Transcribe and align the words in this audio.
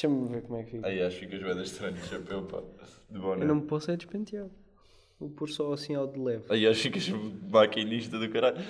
Deixa-me 0.00 0.28
ver 0.28 0.42
como 0.42 0.58
é 0.58 0.62
que 0.62 0.70
fica. 0.70 0.86
Aí 0.86 1.02
acho 1.02 1.18
que 1.18 1.26
ficas 1.26 1.42
bem 1.54 1.62
estranho 1.62 1.92
de 1.94 2.00
chapéu, 2.08 2.42
pá. 2.44 2.62
De 3.10 3.18
boné. 3.18 3.42
Eu 3.44 3.48
não 3.48 3.56
me 3.56 3.62
posso 3.66 3.90
é 3.90 3.96
despentear. 3.96 4.46
Vou 5.18 5.28
pôr 5.28 5.48
só 5.50 5.70
assim 5.74 5.94
ao 5.94 6.06
de 6.06 6.18
leve. 6.18 6.44
Aí 6.48 6.66
acho 6.66 6.90
que 6.90 6.98
ficas 7.00 7.20
maquinista 7.50 8.18
do 8.18 8.30
caralho. 8.30 8.56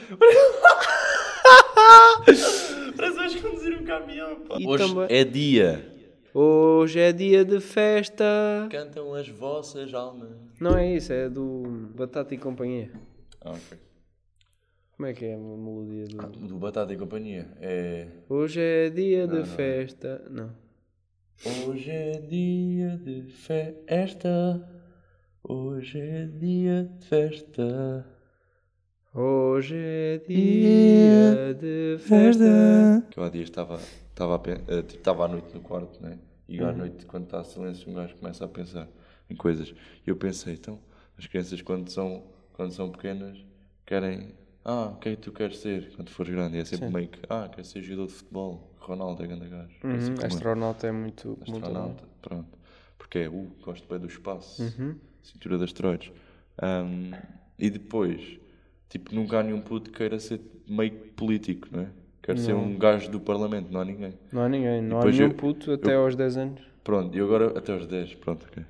Parece 2.27 2.95
que 2.97 3.17
vais 3.17 3.41
conduzir 3.41 3.81
um 3.81 3.85
caminhão, 3.85 4.41
pá. 4.41 4.57
E 4.59 4.67
Hoje 4.67 4.89
também- 4.89 5.07
é 5.17 5.25
dia. 5.25 5.87
Hoje 6.35 6.99
é 6.99 7.13
dia 7.13 7.45
de 7.45 7.61
festa. 7.61 8.25
Cantam 8.71 9.15
as 9.15 9.29
vossas 9.29 9.93
almas. 9.95 10.31
Não 10.61 10.77
é 10.77 10.95
isso, 10.97 11.13
é 11.13 11.29
do 11.29 11.63
Batata 11.95 12.35
e 12.35 12.39
Companhia. 12.39 12.91
Ah, 13.41 13.51
ok. 13.53 13.79
Como 14.97 15.07
é 15.09 15.13
que 15.15 15.25
é 15.25 15.35
a 15.35 15.39
melodia 15.39 16.07
do. 16.07 16.17
Do 16.49 16.59
Batata 16.59 16.93
e 16.93 16.97
Companhia. 16.97 17.49
É. 17.61 18.09
Hoje 18.29 18.61
é 18.61 18.91
dia 18.91 19.27
Não, 19.27 19.35
de 19.35 19.49
não. 19.49 19.57
festa. 19.57 20.23
Não. 20.29 20.70
Hoje 21.45 21.91
é 21.91 22.21
dia 22.21 22.97
de 22.99 23.23
festa. 23.31 24.69
Hoje 25.43 25.99
é 25.99 26.27
dia 26.27 26.85
de 26.99 27.07
festa. 27.07 28.07
Hoje 29.15 29.75
é 29.77 30.19
dia 30.19 31.55
de 31.55 31.97
festa. 31.99 33.07
Que 33.11 33.19
eu 33.19 33.25
há 33.25 33.29
dias 33.31 33.45
estava, 33.49 33.77
estava, 34.11 34.35
a 34.35 34.39
pen- 34.39 34.63
eh, 34.69 34.83
tipo, 34.83 34.99
estava 34.99 35.25
à 35.25 35.29
noite 35.29 35.55
no 35.55 35.61
quarto, 35.61 36.01
né? 36.03 36.19
E 36.49 36.61
à 36.61 36.73
noite, 36.73 37.07
quando 37.07 37.25
está 37.25 37.43
silêncio, 37.43 37.91
um 37.91 37.95
gajo 37.95 38.15
começa 38.17 38.45
a 38.45 38.49
pensar 38.49 38.89
em 39.29 39.35
coisas. 39.37 39.71
E 40.07 40.11
eu 40.11 40.17
pensei, 40.17 40.55
então, 40.55 40.79
as 41.17 41.27
crianças 41.27 41.63
quando 41.63 41.89
são, 41.91 42.25
quando 42.53 42.73
são 42.73 42.91
pequenas 42.91 43.39
querem. 43.87 44.35
Ah, 44.65 44.87
o 44.95 44.97
que 44.97 45.09
é 45.11 45.17
que 45.17 45.23
tu 45.23 45.33
queres 45.33 45.59
ser 45.59 45.91
quando 45.97 46.11
fores 46.11 46.33
grande? 46.33 46.57
E 46.57 46.61
é 46.61 46.65
sempre 46.65 46.87
Sim. 46.89 46.93
meio 46.93 47.09
que. 47.09 47.19
Ah, 47.29 47.49
quero 47.51 47.65
ser 47.67 47.83
jogador 47.83 48.07
de 48.09 48.13
futebol. 48.15 48.71
Ronaldo 48.79 49.23
é 49.23 49.27
grande 49.27 49.49
gajo. 49.49 49.75
É 49.85 49.95
assim 49.95 50.11
Uhum, 50.13 50.21
eu. 50.21 50.27
astronauta 50.27 50.87
é 50.87 50.93
muito. 50.93 51.39
muito. 51.47 51.65
Astronauta, 51.67 52.05
pronto. 52.21 52.59
Porque 52.99 53.19
é, 53.21 53.29
uh, 53.29 53.51
gosto 53.63 53.89
bem 53.89 53.99
do 53.99 54.07
espaço. 54.07 54.63
Uhum. 54.63 54.97
Cintura 55.23 55.59
de 55.59 55.65
asteroides. 55.65 56.13
Ahm, 56.61 57.13
e 57.59 57.71
depois, 57.71 58.39
tipo, 58.89 59.15
nunca 59.15 59.39
há 59.39 59.43
nenhum 59.43 59.61
puto 59.61 59.91
que 59.91 59.97
queira 59.99 60.19
ser 60.19 60.41
meio 60.69 60.93
político, 61.17 61.69
não 61.71 61.81
é? 61.83 61.87
Quer 62.23 62.37
ser 62.39 62.53
um 62.55 62.79
gajo 62.79 63.11
do 63.11 63.19
Parlamento, 63.19 63.73
não 63.73 63.81
há 63.81 63.85
ninguém. 63.85 64.15
Não 64.31 64.43
há 64.43 64.49
ninguém, 64.49 64.83
não 64.83 65.01
há 65.01 65.05
nenhum 65.07 65.23
eu- 65.23 65.35
puto 65.35 65.73
até 65.73 65.95
aos 65.95 66.15
10 66.15 66.37
anos. 66.37 66.61
Pronto, 66.85 67.17
e 67.17 67.21
agora 67.21 67.59
até 67.59 67.73
aos 67.73 67.87
10, 67.87 68.15
pronto, 68.15 68.47
ok. 68.47 68.63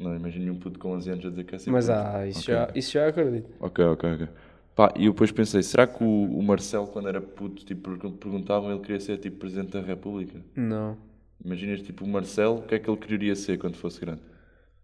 Não 0.00 0.14
imagino 0.14 0.44
nenhum 0.44 0.58
puto 0.58 0.78
com 0.78 0.92
11 0.92 1.10
anos 1.10 1.24
a 1.26 1.30
dizer 1.30 1.44
que 1.44 1.50
quer 1.50 1.58
ser 1.58 1.70
Mas 1.70 1.88
ah, 1.90 2.26
isso, 2.26 2.40
Ok. 2.40 2.54
já, 2.54 2.70
isso 2.74 2.92
já 2.92 3.08
acredito. 3.08 3.50
Ok, 3.60 3.84
ok, 3.84 4.12
ok. 4.14 4.28
Pá, 4.76 4.92
e 4.96 5.06
eu 5.06 5.12
depois 5.12 5.32
pensei, 5.32 5.62
será 5.62 5.86
que 5.88 6.04
o, 6.04 6.06
o 6.38 6.42
Marcelo, 6.42 6.86
quando 6.86 7.08
era 7.08 7.20
puto, 7.20 7.64
tipo, 7.64 7.96
per- 7.98 8.10
perguntavam 8.12 8.70
ele 8.70 8.80
queria 8.80 9.00
ser 9.00 9.18
tipo 9.18 9.38
Presidente 9.38 9.72
da 9.72 9.80
República? 9.80 10.40
Não. 10.56 10.98
Imaginas, 11.44 11.82
tipo, 11.82 12.04
o 12.04 12.08
Marcelo, 12.08 12.58
o 12.58 12.62
que 12.62 12.74
é 12.74 12.78
que 12.78 12.90
ele 12.90 12.98
queria 12.98 13.34
ser 13.36 13.58
quando 13.58 13.76
fosse 13.76 14.00
grande? 14.00 14.20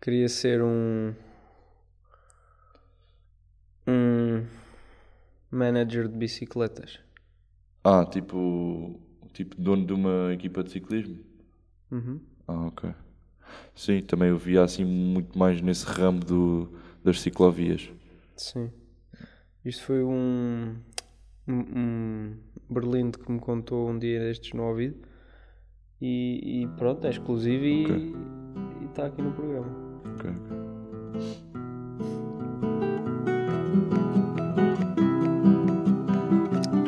Queria 0.01 0.29
ser 0.29 0.63
um. 0.63 1.15
Um. 3.87 4.47
Manager 5.53 6.09
de 6.09 6.17
bicicletas. 6.19 6.99
Ah, 7.85 8.05
tipo, 8.05 8.99
tipo 9.33 9.55
dono 9.61 9.87
de 9.87 9.93
uma 9.93 10.33
equipa 10.33 10.63
de 10.65 10.71
ciclismo? 10.71 11.19
Uhum. 11.91 12.21
Ah, 12.47 12.67
ok. 12.67 12.91
Sim, 13.75 14.03
também 14.03 14.31
eu 14.31 14.39
via 14.39 14.63
assim 14.65 14.85
muito 14.85 15.39
mais 15.39 15.61
nesse 15.63 15.87
ramo 15.87 16.21
do, 16.21 16.69
das 17.05 17.21
ciclovias. 17.21 17.91
Sim. 18.37 18.73
Isto 19.65 19.85
foi 19.85 20.03
um. 20.03 20.75
Um, 21.49 21.55
um 21.77 22.37
berlinde 22.71 23.19
que 23.19 23.31
me 23.31 23.39
contou 23.41 23.89
um 23.89 23.99
dia 23.99 24.19
destes 24.21 24.53
no 24.53 24.65
ouvido. 24.65 24.97
E, 26.01 26.63
e 26.63 26.67
pronto, 26.79 27.07
é 27.07 27.11
exclusivo 27.11 27.65
e 27.65 27.85
Ok. 27.85 28.15
e 28.81 28.85
está 28.87 29.07
aqui 29.07 29.23
no 29.23 29.33
programa. 29.33 29.69
Ok, 30.15 30.31
ok. 30.31 31.63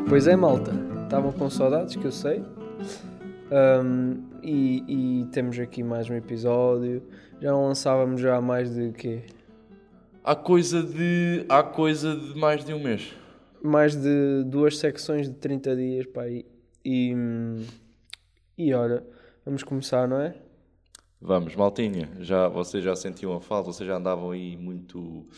Pois 0.08 0.26
é, 0.26 0.36
malta. 0.36 0.72
Estavam 1.04 1.32
com 1.32 1.48
saudades, 1.50 1.96
que 1.96 2.04
eu 2.04 2.12
sei. 2.12 2.42
Ahm, 3.50 4.22
e, 4.42 5.22
e 5.22 5.26
temos 5.26 5.58
aqui 5.58 5.82
mais 5.82 6.08
um 6.10 6.14
episódio. 6.14 7.02
Já 7.40 7.50
não 7.52 7.66
lançávamos 7.66 8.20
já 8.20 8.36
há 8.36 8.40
mais 8.40 8.74
de 8.74 8.92
quê? 8.92 9.22
Há 10.26 10.34
coisa 10.34 10.82
de. 10.82 11.44
Há 11.50 11.62
coisa 11.62 12.16
de 12.16 12.34
mais 12.34 12.64
de 12.64 12.72
um 12.72 12.82
mês. 12.82 13.12
Mais 13.62 13.94
de 13.94 14.42
duas 14.46 14.78
secções 14.78 15.28
de 15.28 15.34
30 15.34 15.76
dias, 15.76 16.06
pá. 16.06 16.26
E, 16.26 16.46
e, 16.82 17.14
e 18.56 18.72
olha, 18.72 19.06
vamos 19.44 19.62
começar, 19.62 20.08
não 20.08 20.18
é? 20.18 20.34
Vamos, 21.20 21.54
maltinha. 21.54 22.10
Já, 22.20 22.48
vocês 22.48 22.82
já 22.82 22.96
sentiam 22.96 23.36
a 23.36 23.40
falta, 23.42 23.70
vocês 23.70 23.86
já 23.86 23.98
andavam 23.98 24.30
aí 24.30 24.56
muito. 24.56 25.28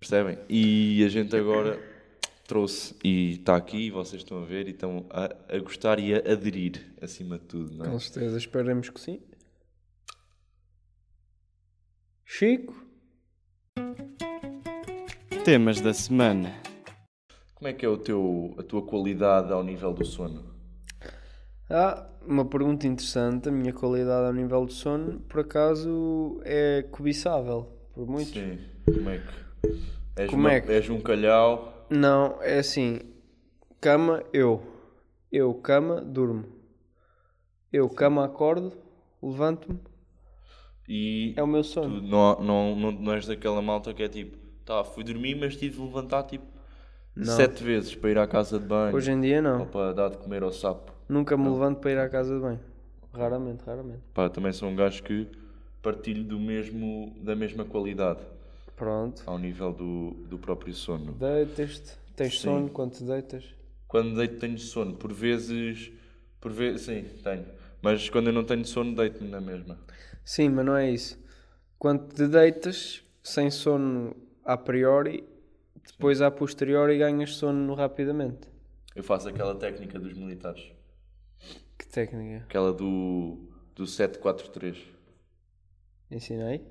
Percebem? 0.00 0.38
E 0.48 1.04
a 1.04 1.08
gente 1.10 1.36
agora 1.36 1.78
trouxe 2.46 2.96
e 3.04 3.32
está 3.32 3.54
aqui, 3.54 3.88
e 3.88 3.90
vocês 3.90 4.22
estão 4.22 4.42
a 4.42 4.46
ver 4.46 4.66
e 4.66 4.70
estão 4.70 5.04
a, 5.10 5.24
a 5.54 5.58
gostar 5.58 5.98
e 5.98 6.14
a 6.14 6.18
aderir 6.18 6.90
acima 7.02 7.38
de 7.38 7.44
tudo, 7.44 7.76
não 7.76 7.84
é? 7.84 7.90
Com 7.90 8.00
certeza, 8.00 8.38
esperemos 8.38 8.88
que 8.88 8.98
sim. 8.98 9.20
Chico? 12.24 12.87
Temas 15.48 15.80
da 15.80 15.94
semana. 15.94 16.52
Como 17.54 17.68
é 17.68 17.72
que 17.72 17.86
é 17.86 17.88
o 17.88 17.96
teu, 17.96 18.54
a 18.58 18.62
tua 18.62 18.82
qualidade 18.82 19.50
ao 19.50 19.64
nível 19.64 19.94
do 19.94 20.04
sono? 20.04 20.44
Ah, 21.70 22.06
uma 22.26 22.44
pergunta 22.44 22.86
interessante. 22.86 23.48
A 23.48 23.50
minha 23.50 23.72
qualidade 23.72 24.26
ao 24.26 24.34
nível 24.34 24.66
de 24.66 24.74
sono, 24.74 25.20
por 25.20 25.40
acaso, 25.40 26.38
é 26.44 26.82
cobiçável. 26.90 27.66
Por 27.94 28.06
muitos. 28.06 28.34
Sim, 28.34 28.58
como 28.84 29.08
é 29.08 29.20
que. 29.20 29.70
És, 30.20 30.28
Como 30.28 30.42
uma- 30.42 30.52
é 30.52 30.60
que- 30.60 30.70
és 30.70 30.90
um 30.90 31.00
calhau. 31.00 31.86
Não, 31.88 32.42
é 32.42 32.58
assim. 32.58 33.00
Cama, 33.80 34.22
eu. 34.34 34.60
Eu, 35.32 35.54
cama, 35.54 36.02
durmo. 36.02 36.44
Eu, 37.72 37.88
cama, 37.88 38.22
acordo, 38.22 38.76
levanto-me. 39.22 39.78
E 40.86 41.32
É 41.38 41.42
o 41.42 41.46
meu 41.46 41.62
tu 41.62 41.68
sono. 41.68 42.02
não, 42.02 42.38
não, 42.38 42.76
não, 42.76 42.92
não 42.92 43.12
és 43.14 43.26
daquela 43.26 43.62
malta 43.62 43.94
que 43.94 44.02
é 44.02 44.08
tipo, 44.10 44.36
tá, 44.68 44.84
fui 44.84 45.02
dormir, 45.02 45.34
mas 45.34 45.56
tive 45.56 45.76
de 45.76 45.82
levantar 45.82 46.24
tipo 46.24 46.44
Não. 47.16 47.24
sete 47.24 47.64
vezes 47.64 47.94
para 47.94 48.10
ir 48.10 48.18
à 48.18 48.26
casa 48.26 48.58
de 48.58 48.66
banho 48.66 48.94
Hoje 48.94 49.10
em 49.10 49.18
dia, 49.20 49.38
ou 49.38 49.42
não. 49.42 49.66
para 49.66 49.94
dar 49.94 50.10
de 50.10 50.18
comer 50.18 50.42
ao 50.42 50.52
sapo. 50.52 50.92
Nunca 51.08 51.36
me 51.38 51.48
levanto 51.48 51.80
para 51.80 51.90
ir 51.90 51.98
à 51.98 52.08
casa 52.08 52.34
de 52.34 52.40
banho. 52.40 52.60
Raramente, 53.12 53.64
raramente. 53.64 54.02
Pá, 54.12 54.28
também 54.28 54.52
sou 54.52 54.68
um 54.68 54.76
gajo 54.76 55.02
que 55.02 55.26
partilho 55.82 56.22
do 56.22 56.38
mesmo, 56.38 57.16
da 57.22 57.34
mesma 57.34 57.64
qualidade 57.64 58.20
Pronto. 58.76 59.22
ao 59.24 59.38
nível 59.38 59.72
do, 59.72 60.10
do 60.28 60.38
próprio 60.38 60.74
sono. 60.74 61.12
Deitas-te. 61.12 61.96
Tens 62.14 62.34
Sim. 62.34 62.40
sono 62.48 62.68
quando 62.68 62.92
te 62.92 63.04
deitas? 63.04 63.44
Quando 63.86 64.16
deito 64.16 64.38
tenho 64.38 64.58
sono, 64.58 64.94
por 64.94 65.12
vezes, 65.12 65.90
por 66.40 66.52
vezes, 66.52 66.82
sim, 66.82 67.04
tenho. 67.24 67.46
Mas 67.80 68.10
quando 68.10 68.26
eu 68.26 68.32
não 68.34 68.44
tenho 68.44 68.64
sono, 68.66 68.94
deito-me 68.94 69.30
na 69.30 69.40
mesma. 69.40 69.78
Sim, 70.24 70.50
mas 70.50 70.66
não 70.66 70.76
é 70.76 70.90
isso. 70.90 71.18
Quando 71.78 72.12
te 72.12 72.26
deitas, 72.26 73.02
sem 73.22 73.50
sono 73.50 74.14
a 74.48 74.56
priori, 74.56 75.22
depois 75.86 76.22
a 76.22 76.30
posteriori 76.30 76.96
ganhas 76.96 77.34
sono 77.34 77.74
rapidamente. 77.74 78.48
Eu 78.96 79.04
faço 79.04 79.28
aquela 79.28 79.54
técnica 79.54 79.98
dos 79.98 80.14
militares. 80.14 80.72
Que 81.78 81.86
técnica? 81.86 82.44
Aquela 82.46 82.72
do, 82.72 83.38
do 83.76 83.86
743. 83.86 84.78
Ensinei? 86.10 86.62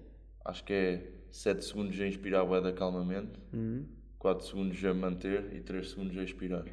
Acho 0.44 0.64
que 0.64 0.74
é 0.74 1.12
7 1.30 1.64
segundos 1.64 2.00
a 2.02 2.08
inspirar 2.08 2.44
bué 2.46 2.60
da 2.62 2.74
calmamente, 2.74 3.40
Uhum. 3.54 3.86
4 4.18 4.48
segundos 4.48 4.84
a 4.84 4.94
manter 4.96 5.54
e 5.54 5.62
3 5.62 5.88
segundos 5.92 6.18
a 6.18 6.24
expirar. 6.24 6.66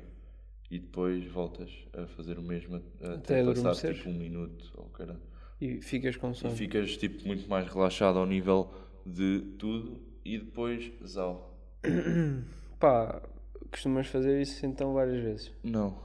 E 0.70 0.78
depois 0.78 1.22
voltas 1.26 1.70
a 1.92 2.06
fazer 2.06 2.38
o 2.38 2.42
mesmo 2.42 2.76
até, 2.76 3.40
Até 3.40 3.44
passar 3.62 3.92
tipo 3.94 4.08
um 4.08 4.14
minuto 4.14 4.72
ou 4.74 4.86
caralho. 4.86 5.20
E 5.60 5.82
ficas 5.82 6.16
com 6.16 6.30
E 6.30 6.34
sono. 6.34 6.56
ficas 6.56 6.96
tipo 6.96 7.26
muito 7.26 7.46
mais 7.48 7.70
relaxado 7.70 8.18
ao 8.18 8.24
nível 8.26 8.72
de 9.04 9.40
tudo 9.58 10.00
e 10.24 10.38
depois 10.38 10.92
zau. 11.06 11.58
Pá, 12.80 13.22
costumas 13.70 14.06
fazer 14.06 14.40
isso 14.40 14.64
então 14.64 14.94
várias 14.94 15.22
vezes. 15.22 15.52
Não. 15.62 16.02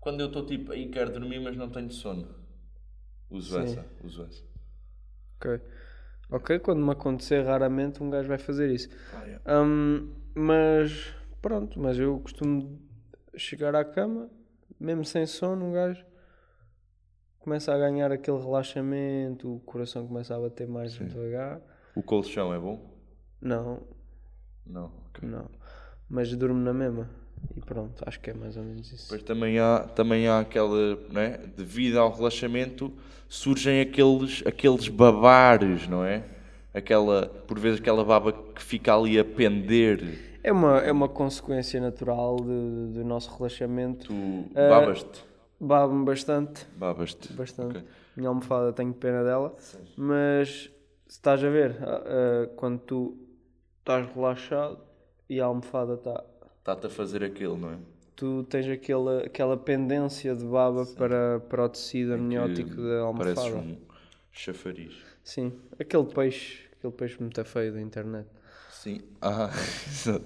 Quando 0.00 0.20
eu 0.20 0.26
estou 0.26 0.44
tipo 0.46 0.72
aí 0.72 0.88
quero 0.88 1.12
dormir 1.12 1.40
mas 1.40 1.56
não 1.56 1.70
tenho 1.70 1.90
sono. 1.90 2.28
Uso 3.30 3.54
Sim. 3.54 3.64
essa, 3.64 3.86
uso 4.02 4.24
essa. 4.24 4.44
Ok. 5.36 5.60
Ok, 6.30 6.58
quando 6.60 6.84
me 6.84 6.92
acontecer 6.92 7.42
raramente 7.42 8.02
um 8.02 8.08
gajo 8.08 8.28
vai 8.28 8.38
fazer 8.38 8.70
isso. 8.70 8.88
Ah, 9.12 9.24
yeah. 9.24 9.62
Hum, 9.62 10.14
mas 10.34 11.14
pronto, 11.42 11.78
mas 11.78 11.98
eu 11.98 12.18
costumo 12.20 12.80
chegar 13.36 13.74
à 13.74 13.84
cama, 13.84 14.30
mesmo 14.80 15.04
sem 15.04 15.26
sono, 15.26 15.66
um 15.66 15.72
gajo 15.72 16.04
começa 17.42 17.74
a 17.74 17.78
ganhar 17.78 18.12
aquele 18.12 18.38
relaxamento, 18.38 19.56
o 19.56 19.60
coração 19.60 20.06
começa 20.06 20.34
a 20.34 20.40
bater 20.40 20.66
mais 20.66 20.92
devagar. 20.92 21.60
O 21.94 22.02
colchão 22.02 22.54
é 22.54 22.58
bom? 22.58 22.92
Não, 23.42 23.80
Não, 24.66 24.86
ok. 25.10 25.28
não. 25.28 25.46
Mas 26.08 26.34
durmo 26.36 26.60
na 26.60 26.72
mesma. 26.72 27.08
E 27.56 27.60
pronto, 27.60 28.02
acho 28.06 28.20
que 28.20 28.30
é 28.30 28.34
mais 28.34 28.56
ou 28.56 28.62
menos 28.62 28.90
isso. 28.92 29.04
Depois 29.04 29.22
também 29.24 29.58
há, 29.58 29.80
também 29.80 30.28
há 30.28 30.38
aquela, 30.40 30.96
né? 31.10 31.38
Devido 31.56 31.98
ao 31.98 32.12
relaxamento, 32.12 32.92
surgem 33.28 33.80
aqueles, 33.80 34.42
aqueles 34.46 34.88
babares, 34.88 35.88
não 35.88 36.04
é? 36.04 36.24
Aquela, 36.72 37.26
por 37.46 37.58
vezes 37.58 37.80
aquela 37.80 38.04
baba 38.04 38.32
que 38.32 38.62
fica 38.62 38.94
ali 38.94 39.18
a 39.18 39.24
pender. 39.24 40.38
É 40.42 40.52
uma, 40.52 40.78
é 40.78 40.90
uma 40.92 41.08
consequência 41.08 41.80
natural 41.80 42.36
de- 42.36 42.92
do 42.94 43.04
nosso 43.04 43.34
relaxamento. 43.36 44.06
Tu 44.06 44.50
Eh, 44.54 44.68
babas-te? 44.68 45.24
Babo-me 45.60 46.04
bastante, 46.04 46.66
Babas-te. 46.76 47.32
bastante. 47.32 47.78
Ok. 47.78 47.88
Minha 48.16 48.28
almofada 48.28 48.72
tenho 48.72 48.92
pena 48.92 49.22
dela, 49.22 49.54
mas 49.96 50.48
se 51.06 51.18
estás 51.18 51.42
a 51.44 51.48
ver, 51.48 51.76
ah, 51.82 52.02
ah, 52.04 52.46
quando 52.56 52.78
tu 52.80 53.16
estás 53.82 54.06
relaxado 54.14 54.78
e 55.28 55.40
a 55.40 55.44
almofada 55.44 55.94
está. 55.94 56.24
Está-te 56.60 56.86
a 56.86 56.90
fazer 56.90 57.24
aquilo, 57.24 57.56
não 57.56 57.70
é? 57.72 57.78
Tu 58.14 58.44
tens 58.44 58.68
aquela, 58.68 59.20
aquela 59.24 59.56
pendência 59.56 60.34
de 60.34 60.44
baba 60.44 60.86
para, 60.86 61.40
para 61.40 61.64
o 61.64 61.68
tecido 61.68 62.14
amniótico 62.14 62.76
da 62.76 63.12
Pareces 63.16 63.38
almofada. 63.38 63.56
um 63.56 63.76
chafariz. 64.30 64.94
Sim, 65.24 65.52
aquele 65.78 66.04
peixe, 66.04 66.68
aquele 66.78 66.92
peixe 66.92 67.16
muito 67.20 67.44
feio 67.44 67.72
da 67.72 67.80
internet. 67.80 68.28
Sim. 68.70 69.00
Ah, 69.20 69.50
exato. 69.88 70.24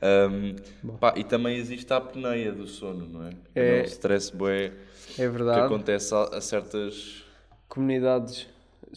Ahm, 0.00 0.54
pá, 1.00 1.12
e 1.16 1.24
também 1.24 1.56
existe 1.56 1.92
a 1.92 1.96
apneia 1.96 2.52
do 2.52 2.66
sono, 2.66 3.06
não 3.06 3.24
é? 3.26 3.30
É- 3.54 3.80
É 3.80 3.82
o 3.82 3.84
stress 3.84 4.30
bué 4.34 4.66
É 4.66 4.70
que 5.16 5.28
verdade. 5.28 5.60
acontece 5.66 6.14
a, 6.14 6.22
a 6.36 6.40
certas... 6.40 7.24
Comunidades 7.68 8.48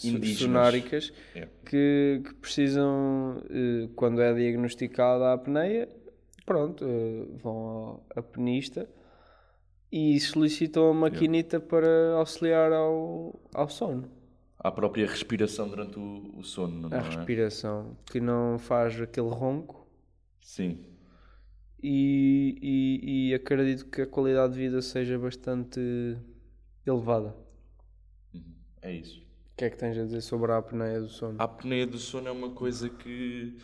Indígenas. 0.03 0.37
sonáricas 0.37 1.13
É. 1.35 1.47
que, 1.65 2.21
que 2.25 2.33
precisam, 2.35 3.41
eh, 3.49 3.89
quando 3.95 4.21
é 4.21 4.33
diagnosticada 4.33 5.25
a 5.25 5.33
apneia, 5.33 5.89
pronto, 6.45 6.85
eh, 6.85 7.25
vão 7.41 7.53
ao 7.57 8.05
apnista 8.15 8.87
e 9.91 10.19
solicitam 10.19 10.89
a 10.89 10.93
maquinita 10.93 11.59
para 11.59 12.13
auxiliar 12.15 12.71
ao, 12.71 13.39
ao 13.53 13.67
sono. 13.69 14.09
A 14.59 14.71
própria 14.71 15.07
respiração 15.07 15.67
durante 15.67 15.99
o, 15.99 16.33
o 16.37 16.43
sono, 16.43 16.87
não 16.89 16.97
A 16.97 17.01
é? 17.01 17.03
respiração, 17.03 17.97
que 18.05 18.19
não 18.21 18.57
faz 18.59 18.99
aquele 19.01 19.29
ronco 19.29 19.87
Sim. 20.39 20.85
e, 21.81 22.57
e, 22.61 23.29
e 23.29 23.33
acredito 23.33 23.87
que 23.87 24.01
a 24.03 24.07
qualidade 24.07 24.53
de 24.53 24.59
vida 24.59 24.81
seja 24.81 25.17
bastante 25.17 25.79
elevada. 26.85 27.35
É 28.81 28.93
isso. 28.93 29.21
O 29.61 29.63
que 29.63 29.65
é 29.65 29.69
que 29.69 29.77
tens 29.77 29.95
a 29.95 30.05
dizer 30.05 30.21
sobre 30.21 30.51
a 30.53 30.57
apneia 30.57 30.99
do 30.99 31.07
sono? 31.07 31.35
A 31.37 31.43
apneia 31.43 31.85
do 31.85 31.99
sono 31.99 32.27
é 32.27 32.31
uma 32.31 32.49
coisa 32.49 32.89
que, 32.89 33.55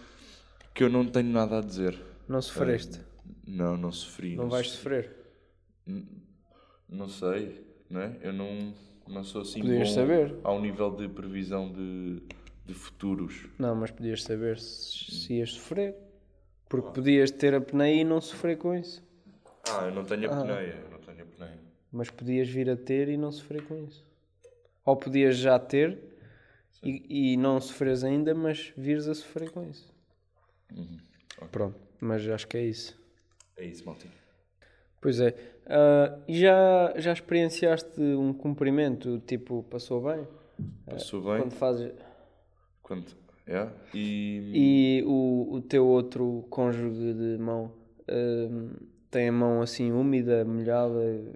que 0.71 0.83
eu 0.83 0.89
não 0.89 1.03
tenho 1.07 1.29
nada 1.29 1.57
a 1.57 1.61
dizer. 1.61 1.99
Não 2.27 2.39
sofreste? 2.39 3.01
Não, 3.47 3.75
não 3.75 3.91
sofri. 3.91 4.35
não 4.35 4.47
vais 4.47 4.69
sofrer? 4.69 5.09
Não 6.87 7.09
sei, 7.09 7.65
não 7.89 7.99
é? 7.99 8.15
Eu 8.21 8.31
não, 8.31 8.75
não 9.07 9.23
sou 9.23 9.41
assim 9.41 9.59
Podias 9.59 9.89
bom 9.89 9.95
saber. 9.95 10.35
ao 10.43 10.61
nível 10.61 10.95
de 10.95 11.09
previsão 11.09 11.73
de, 11.73 12.21
de 12.63 12.75
futuros. 12.75 13.47
Não, 13.57 13.75
mas 13.75 13.89
podias 13.89 14.21
saber 14.21 14.59
se, 14.59 15.09
se 15.09 15.33
ias 15.33 15.53
sofrer. 15.53 15.95
Porque 16.69 16.91
podias 16.91 17.31
ter 17.31 17.55
apneia 17.55 18.01
e 18.01 18.03
não 18.03 18.21
sofrer 18.21 18.55
com 18.59 18.75
isso. 18.75 19.03
Ah, 19.67 19.85
eu 19.85 19.95
não 19.95 20.03
tenho 20.03 20.31
apneia, 20.31 20.79
eu 20.85 20.91
não 20.91 20.99
tenho 20.99 21.23
apneia. 21.23 21.59
Mas 21.91 22.11
podias 22.11 22.47
vir 22.47 22.69
a 22.69 22.77
ter 22.77 23.09
e 23.09 23.17
não 23.17 23.31
sofrer 23.31 23.63
com 23.63 23.83
isso. 23.83 24.06
Ou 24.87 24.95
podias 24.95 25.35
já 25.35 25.59
ter 25.59 25.99
e, 26.81 27.33
e 27.33 27.37
não 27.37 27.59
sofreres 27.59 28.05
ainda, 28.05 28.33
mas 28.33 28.71
vires 28.77 29.05
a 29.09 29.13
sofrer 29.13 29.51
com 29.51 29.69
isso. 29.69 29.93
Pronto, 31.51 31.77
mas 31.99 32.25
acho 32.29 32.47
que 32.47 32.55
é 32.55 32.63
isso. 32.63 32.97
É 33.57 33.65
isso, 33.65 33.85
Maltinho. 33.85 34.13
Pois 35.01 35.19
é. 35.19 35.35
Ah, 35.65 36.17
e 36.25 36.39
já, 36.39 36.93
já 36.95 37.11
experienciaste 37.11 37.99
um 37.99 38.31
cumprimento, 38.31 39.19
tipo, 39.27 39.61
passou 39.63 40.01
bem? 40.01 40.25
Passou 40.85 41.21
bem? 41.21 41.41
Quando 41.41 41.51
fazes... 41.51 41.91
Quando... 42.81 43.11
É? 43.45 43.67
E... 43.93 45.01
E 45.01 45.03
o, 45.05 45.55
o 45.55 45.61
teu 45.61 45.85
outro 45.85 46.45
cônjuge 46.49 47.13
de 47.13 47.37
mão 47.37 47.73
hum, 48.09 48.71
tem 49.11 49.27
a 49.27 49.31
mão 49.33 49.61
assim 49.61 49.91
úmida, 49.91 50.45
molhada. 50.45 51.33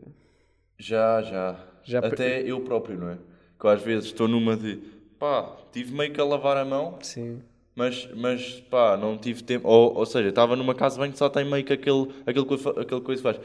Já, 0.77 1.21
já. 1.21 1.67
Já 1.83 1.99
Até 1.99 2.41
eu 2.41 2.61
próprio, 2.61 2.97
não 2.97 3.09
é? 3.09 3.17
Que 3.61 3.67
às 3.67 3.81
vezes 3.83 4.05
estou 4.05 4.27
numa 4.27 4.57
de... 4.57 4.79
Pá, 5.19 5.55
tive 5.71 5.93
meio 5.93 6.11
que 6.11 6.19
a 6.19 6.25
lavar 6.25 6.57
a 6.57 6.65
mão, 6.65 6.97
Sim. 7.01 7.41
mas, 7.75 8.09
mas 8.15 8.59
pá, 8.71 8.97
não 8.97 9.17
tive 9.19 9.43
tempo. 9.43 9.67
Ou, 9.67 9.95
ou 9.95 10.05
seja, 10.05 10.29
estava 10.29 10.55
numa 10.55 10.73
casa 10.73 10.99
bem 10.99 11.11
que 11.11 11.17
só 11.19 11.29
tem 11.29 11.45
meio 11.45 11.63
que 11.63 11.71
aquele, 11.71 12.07
aquele, 12.25 12.45
coisa, 12.45 12.71
aquele 12.71 13.01
coisa 13.01 13.21
que 13.21 13.31
faz. 13.37 13.39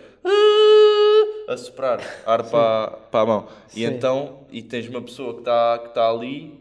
A 1.48 1.56
soprar 1.56 2.00
ar 2.26 2.42
para, 2.50 2.90
para 3.10 3.20
a 3.20 3.26
mão. 3.26 3.48
E 3.70 3.80
Sim. 3.80 3.84
então, 3.84 4.46
e 4.50 4.62
tens 4.62 4.88
uma 4.88 5.00
pessoa 5.02 5.34
que 5.34 5.40
está 5.40 5.78
que 5.78 5.94
tá 5.94 6.10
ali 6.10 6.60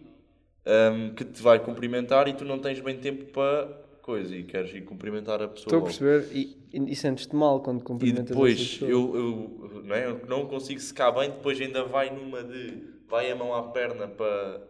hum, 0.66 1.14
que 1.16 1.24
te 1.24 1.42
vai 1.42 1.58
cumprimentar 1.60 2.28
e 2.28 2.34
tu 2.34 2.46
não 2.46 2.60
tens 2.60 2.80
bem 2.82 2.98
tempo 2.98 3.26
para 3.32 3.68
coisa 4.02 4.36
e 4.36 4.44
queres 4.44 4.72
ir 4.76 4.82
cumprimentar 4.82 5.42
a 5.42 5.48
pessoa. 5.48 5.66
Estou 5.66 5.80
a 5.80 5.82
perceber 5.82 6.28
e, 6.32 6.56
e, 6.72 6.92
e 6.92 6.96
sentes-te 6.96 7.36
mal 7.36 7.62
quando 7.62 7.80
E 7.80 7.84
cumprimentas 7.84 8.26
depois 8.28 8.60
essa 8.60 8.86
pessoa. 8.86 8.92
eu, 8.92 9.16
eu, 9.16 9.82
não 9.84 9.96
é? 9.96 10.06
eu 10.06 10.22
não 10.28 10.46
consigo 10.46 10.80
secar 10.80 11.12
bem, 11.12 11.32
depois 11.32 11.60
ainda 11.60 11.84
vai 11.86 12.12
numa 12.14 12.44
de 12.44 12.94
vai 13.10 13.32
a 13.32 13.36
mão 13.36 13.54
à 13.54 13.64
perna 13.64 14.08
para, 14.08 14.62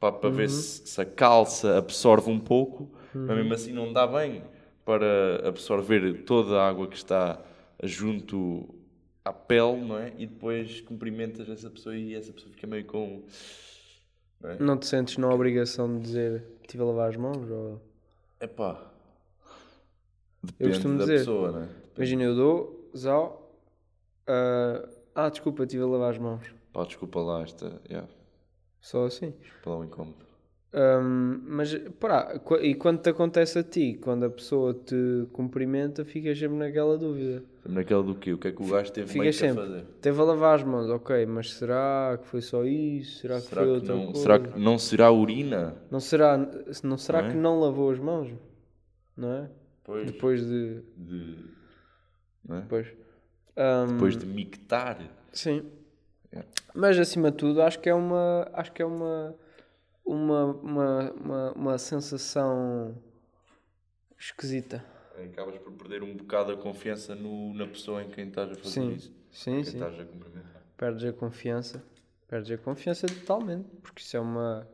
para, 0.00 0.12
para 0.12 0.28
Uhum. 0.30 0.34
ver 0.36 0.48
se, 0.50 0.86
se 0.86 1.00
a 1.00 1.04
calça 1.04 1.78
absorve 1.78 2.30
um 2.30 2.38
pouco, 2.40 2.90
mas 3.26 3.36
mesmo 3.36 3.54
assim 3.54 3.72
não 3.72 3.92
dá 3.92 4.06
bem 4.06 4.42
para 4.84 5.48
absorver 5.48 6.24
toda 6.24 6.60
a 6.60 6.68
água 6.68 6.86
que 6.88 6.96
está 6.96 7.40
junto 7.82 8.74
à 9.24 9.32
pele, 9.32 9.80
não 9.80 9.98
é? 9.98 10.12
E 10.18 10.26
depois 10.26 10.80
cumprimentas 10.82 11.48
essa 11.48 11.70
pessoa 11.70 11.96
e 11.96 12.14
essa 12.14 12.32
pessoa 12.32 12.52
fica 12.52 12.66
meio 12.66 12.84
com. 12.84 13.22
Não 14.40 14.50
é? 14.50 14.56
Não 14.58 14.76
te 14.76 14.86
sentes 14.86 15.16
na 15.16 15.28
obrigação 15.32 15.94
de 15.96 16.00
dizer 16.02 16.44
estive 16.62 16.82
a 16.82 16.86
lavar 16.86 17.08
as 17.10 17.16
mãos? 17.16 17.50
Ou... 17.50 17.80
Epá. 18.40 18.90
Depende 20.42 20.70
costumo 20.72 20.98
da 20.98 21.04
dizer. 21.04 21.18
pessoa, 21.20 21.52
não 21.52 21.62
é? 21.62 21.68
Imagina, 21.96 22.22
eu 22.24 22.34
dou, 22.34 22.90
zau, 22.96 23.56
ah, 24.26 24.86
ah, 25.14 25.28
desculpa, 25.30 25.62
estive 25.62 25.82
a 25.82 25.86
lavar 25.86 26.10
as 26.10 26.18
mãos. 26.18 26.42
Pá, 26.74 26.84
desculpa 26.84 27.20
lá 27.20 27.42
esta. 27.42 27.80
Yeah, 27.88 28.06
Só 28.80 29.06
assim. 29.06 29.32
desculpa 29.40 29.70
lá 29.70 29.76
o 29.78 29.84
incómodo. 29.84 30.24
Hum, 30.76 31.40
mas, 31.46 31.72
pá, 32.00 32.34
e 32.60 32.74
quando 32.74 33.00
te 33.00 33.08
acontece 33.10 33.60
a 33.60 33.62
ti, 33.62 33.94
quando 34.02 34.24
a 34.24 34.30
pessoa 34.30 34.74
te 34.74 35.24
cumprimenta, 35.32 36.04
ficas 36.04 36.36
sempre 36.36 36.56
naquela 36.56 36.98
dúvida. 36.98 37.44
Naquela 37.64 38.02
do 38.02 38.16
quê? 38.16 38.32
O 38.32 38.38
que 38.38 38.48
é 38.48 38.52
que 38.52 38.60
o 38.60 38.66
gajo 38.66 38.90
teve 38.90 39.06
Ficas 39.06 39.38
que 39.38 39.44
a 39.46 39.48
sempre. 39.50 39.64
fazer? 39.68 39.84
Teve 40.02 40.20
a 40.20 40.24
lavar 40.24 40.56
as 40.56 40.64
mãos, 40.64 40.90
ok, 40.90 41.24
mas 41.26 41.52
será 41.54 42.18
que 42.20 42.26
foi 42.26 42.40
só 42.40 42.64
isso? 42.64 43.20
Será 43.20 43.36
que 43.36 43.42
Será 43.46 43.62
foi 43.62 43.70
que, 43.70 43.74
outra 43.76 43.94
não, 43.94 44.04
coisa? 44.06 44.20
será 44.20 44.38
que 44.40 44.58
não 44.58 44.78
será 44.78 45.12
urina? 45.12 45.76
Não 45.92 46.00
será, 46.00 46.36
não 46.82 46.98
será 46.98 47.22
Não 47.22 47.28
é? 47.28 47.30
que 47.30 47.36
não 47.38 47.60
lavou 47.60 47.90
as 47.92 47.98
mãos? 48.00 48.28
Não 49.16 49.32
é? 49.32 49.50
Pois. 49.84 50.06
Depois 50.10 50.44
de. 50.44 50.82
De, 50.96 51.36
é? 52.50 52.60
Depois. 52.62 52.88
Hum, 53.56 53.92
Depois 53.92 54.16
de 54.16 54.26
mictar. 54.26 54.98
Sim. 55.32 55.62
Mas 56.74 56.98
acima 56.98 57.30
de 57.30 57.36
tudo, 57.36 57.62
acho 57.62 57.78
que 57.80 57.88
é 57.88 57.94
uma. 57.94 58.48
Acho 58.52 58.72
que 58.72 58.82
é 58.82 58.86
uma. 58.86 59.34
Uma, 60.04 60.44
uma, 60.44 61.12
uma, 61.12 61.52
uma 61.52 61.78
sensação 61.78 62.94
esquisita. 64.18 64.84
Acabas 65.32 65.56
por 65.58 65.72
perder 65.72 66.02
um 66.02 66.14
bocado 66.16 66.52
a 66.52 66.56
confiança 66.56 67.14
no, 67.14 67.54
na 67.54 67.66
pessoa 67.66 68.02
em 68.02 68.10
quem 68.10 68.28
estás 68.28 68.50
a 68.50 68.54
fazer 68.54 68.70
Sim, 68.70 68.92
isso. 68.92 69.12
sim, 69.30 69.54
Quem 69.54 69.64
sim. 69.64 69.70
estás 69.78 69.98
a 69.98 70.04
cumprimentar. 70.04 70.62
Perdes 70.76 71.04
a 71.04 71.12
confiança. 71.12 71.82
Perdes 72.28 72.50
a 72.50 72.58
confiança 72.58 73.06
totalmente. 73.06 73.68
Porque 73.82 74.02
isso 74.02 74.16
é 74.16 74.20
uma. 74.20 74.68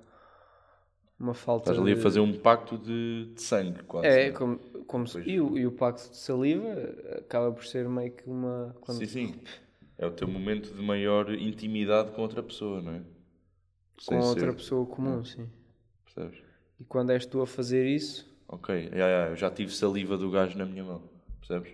Uma 1.19 1.35
falta 1.35 1.71
Estás 1.71 1.79
ali 1.79 1.93
a 1.93 1.97
de- 1.97 2.01
fazer 2.01 2.21
um 2.21 2.37
pacto 2.39 2.79
de, 2.79 3.27
de 3.35 3.43
sangue, 3.43 3.83
quase. 3.83 4.07
É, 4.09 4.31
né? 4.31 4.33
como, 4.33 4.59
como 4.87 5.07
se- 5.07 5.21
e, 5.21 5.39
o, 5.39 5.59
e 5.59 5.67
o 5.67 5.73
pacto 5.73 6.09
de 6.11 6.17
saliva 6.17 6.67
acaba 7.19 7.53
por 7.53 7.65
ser 7.67 7.87
meio 7.89 8.11
que 8.11 8.27
uma. 8.27 8.75
Quando, 8.81 8.99
Sim, 9.01 9.07
sim. 9.07 9.41
É 10.03 10.07
o 10.07 10.11
teu 10.11 10.27
momento 10.27 10.73
de 10.73 10.81
maior 10.83 11.31
intimidade 11.35 12.11
com 12.13 12.23
outra 12.23 12.43
pessoa, 12.43 12.81
não 12.81 12.95
é? 12.95 13.01
com 13.01 14.03
Sem 14.03 14.19
outra 14.19 14.47
ser- 14.47 14.55
pessoa 14.55 14.87
comum, 14.87 15.23
sim. 15.23 15.47
Percebes? 16.07 16.43
E 16.81 16.85
quando 16.85 17.11
és 17.11 17.27
tu 17.27 17.43
a 17.43 17.47
fazer 17.47 17.87
isso, 17.87 18.27
Ok, 18.49 18.75
yeah, 18.75 18.97
yeah, 19.07 19.31
eu 19.31 19.37
já 19.37 19.49
tive 19.51 19.71
saliva 19.73 20.17
do 20.17 20.29
gajo 20.31 20.57
na 20.59 20.65
minha 20.65 20.83
mão, 20.83 21.03
percebes? 21.39 21.73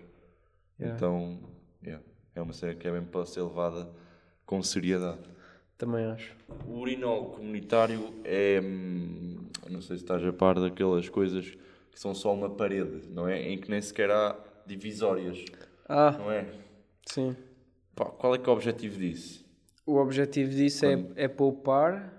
Yeah. 0.79 0.95
Então, 0.95 1.39
yeah, 1.81 2.03
é 2.35 2.41
uma 2.41 2.53
cena 2.53 2.75
que 2.75 2.87
é 2.87 2.91
mesmo 2.91 3.07
para 3.07 3.25
ser 3.25 3.41
levada 3.41 3.89
com 4.45 4.61
seriedade. 4.61 5.17
também 5.77 6.05
acho. 6.05 6.35
O 6.67 6.73
urinol 6.79 7.31
comunitário 7.31 8.13
é. 8.25 8.59
hum, 8.61 9.47
Não 9.69 9.81
sei 9.81 9.97
se 9.97 10.03
estás 10.03 10.23
a 10.25 10.33
par 10.33 10.59
daquelas 10.59 11.07
coisas 11.09 11.49
que 11.91 11.99
são 11.99 12.13
só 12.13 12.31
uma 12.33 12.49
parede, 12.49 13.07
não 13.09 13.27
é? 13.27 13.41
Em 13.41 13.57
que 13.59 13.71
nem 13.71 13.81
sequer 13.81 14.11
há 14.11 14.35
divisórias, 14.67 15.43
Ah, 15.89 16.11
não 16.11 16.29
é? 16.31 16.45
sim. 17.07 17.35
Pá, 17.97 18.05
qual 18.05 18.35
é 18.35 18.37
que 18.37 18.47
é 18.47 18.53
o 18.53 18.55
objetivo 18.55 18.99
disso? 18.99 19.43
O 19.83 19.95
objetivo 19.95 20.51
disso 20.51 20.85
é, 20.85 21.03
é 21.15 21.27
poupar. 21.27 22.13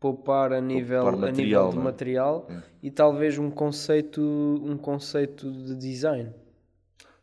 Poupar 0.00 0.52
a 0.52 0.60
nível, 0.60 1.06
a 1.06 1.12
material, 1.12 1.66
nível 1.66 1.70
de 1.70 1.78
é? 1.78 1.80
material 1.82 2.48
e 2.82 2.90
talvez 2.90 3.38
um 3.38 3.50
conceito, 3.50 4.20
um 4.20 4.76
conceito 4.76 5.52
de 5.52 5.76
design. 5.76 6.32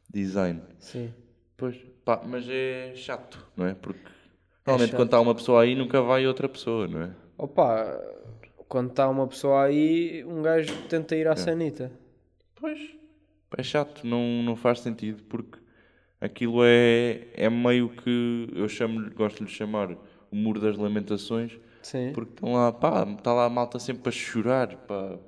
design. 0.07 0.61
Sim. 0.77 1.11
Pois, 1.57 1.75
pá, 2.05 2.21
mas 2.23 2.47
é 2.47 2.93
chato, 2.95 3.43
não 3.57 3.65
é? 3.65 3.73
Porque 3.73 4.07
normalmente 4.65 4.91
chato. 4.91 4.99
quando 4.99 5.07
está 5.07 5.19
uma 5.19 5.33
pessoa 5.33 5.63
aí 5.63 5.73
nunca 5.73 6.03
vai 6.03 6.27
outra 6.27 6.47
pessoa, 6.47 6.87
não 6.87 7.01
é? 7.01 7.15
Opa, 7.35 7.99
quando 8.67 8.91
está 8.91 9.09
uma 9.09 9.27
pessoa 9.27 9.63
aí, 9.63 10.23
um 10.23 10.43
gajo 10.43 10.71
tenta 10.87 11.15
ir 11.15 11.27
à 11.27 11.35
sanita. 11.35 11.91
Pois. 12.55 12.79
É 13.57 13.63
chato, 13.63 14.05
não, 14.05 14.43
não 14.43 14.55
faz 14.55 14.81
sentido 14.81 15.23
porque 15.23 15.57
aquilo 16.19 16.63
é, 16.63 17.27
é 17.33 17.49
meio 17.49 17.89
que 17.89 18.49
eu 18.55 18.67
chamo 18.67 19.09
gosto 19.11 19.43
de 19.45 19.51
chamar 19.51 19.91
o 20.31 20.35
muro 20.35 20.59
das 20.59 20.77
lamentações 20.77 21.57
Sim. 21.81 22.11
porque 22.13 22.33
estão 22.33 22.53
lá, 22.53 22.71
pá, 22.71 23.07
está 23.09 23.33
lá 23.33 23.45
a 23.45 23.49
malta 23.49 23.79
sempre 23.79 24.09
a 24.09 24.11
chorar 24.11 24.75
para, 24.75 25.19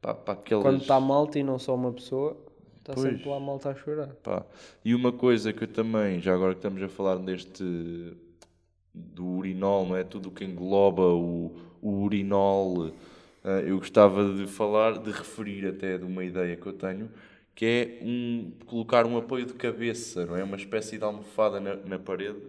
para, 0.00 0.14
para 0.14 0.34
aquelas. 0.34 0.64
Quando 0.64 0.80
está 0.80 0.98
malta 0.98 1.38
e 1.38 1.42
não 1.42 1.58
só 1.58 1.74
uma 1.74 1.92
pessoa, 1.92 2.36
está 2.78 2.94
Pois. 2.94 3.10
sempre 3.10 3.28
lá 3.28 3.36
a 3.36 3.40
malta 3.40 3.70
a 3.70 3.74
chorar. 3.74 4.08
Pá. 4.22 4.44
E 4.84 4.94
uma 4.94 5.12
coisa 5.12 5.52
que 5.52 5.64
eu 5.64 5.68
também, 5.68 6.20
já 6.20 6.34
agora 6.34 6.54
que 6.54 6.60
estamos 6.60 6.82
a 6.82 6.88
falar 6.88 7.16
deste 7.16 7.62
do 8.94 9.24
urinol, 9.24 9.86
não 9.86 9.96
é? 9.96 10.02
Tudo 10.02 10.30
o 10.30 10.32
que 10.32 10.44
engloba 10.44 11.02
o, 11.02 11.54
o 11.82 12.02
urinol, 12.02 12.90
eh, 13.44 13.64
eu 13.66 13.78
gostava 13.78 14.32
de 14.34 14.46
falar, 14.46 14.98
de 14.98 15.10
referir 15.10 15.66
até 15.66 15.98
de 15.98 16.04
uma 16.04 16.24
ideia 16.24 16.56
que 16.56 16.66
eu 16.66 16.72
tenho, 16.72 17.10
que 17.58 17.66
é 17.66 18.04
um, 18.04 18.52
colocar 18.66 19.04
um 19.04 19.18
apoio 19.18 19.44
de 19.44 19.52
cabeça, 19.52 20.24
não 20.24 20.36
é? 20.36 20.44
Uma 20.44 20.54
espécie 20.56 20.96
de 20.96 21.02
almofada 21.02 21.58
na, 21.58 21.74
na 21.74 21.98
parede, 21.98 22.40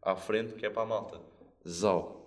à 0.00 0.16
frente, 0.16 0.54
que 0.54 0.64
é 0.64 0.70
para 0.70 0.84
a 0.84 0.86
malta. 0.86 1.20
Zau. 1.68 2.26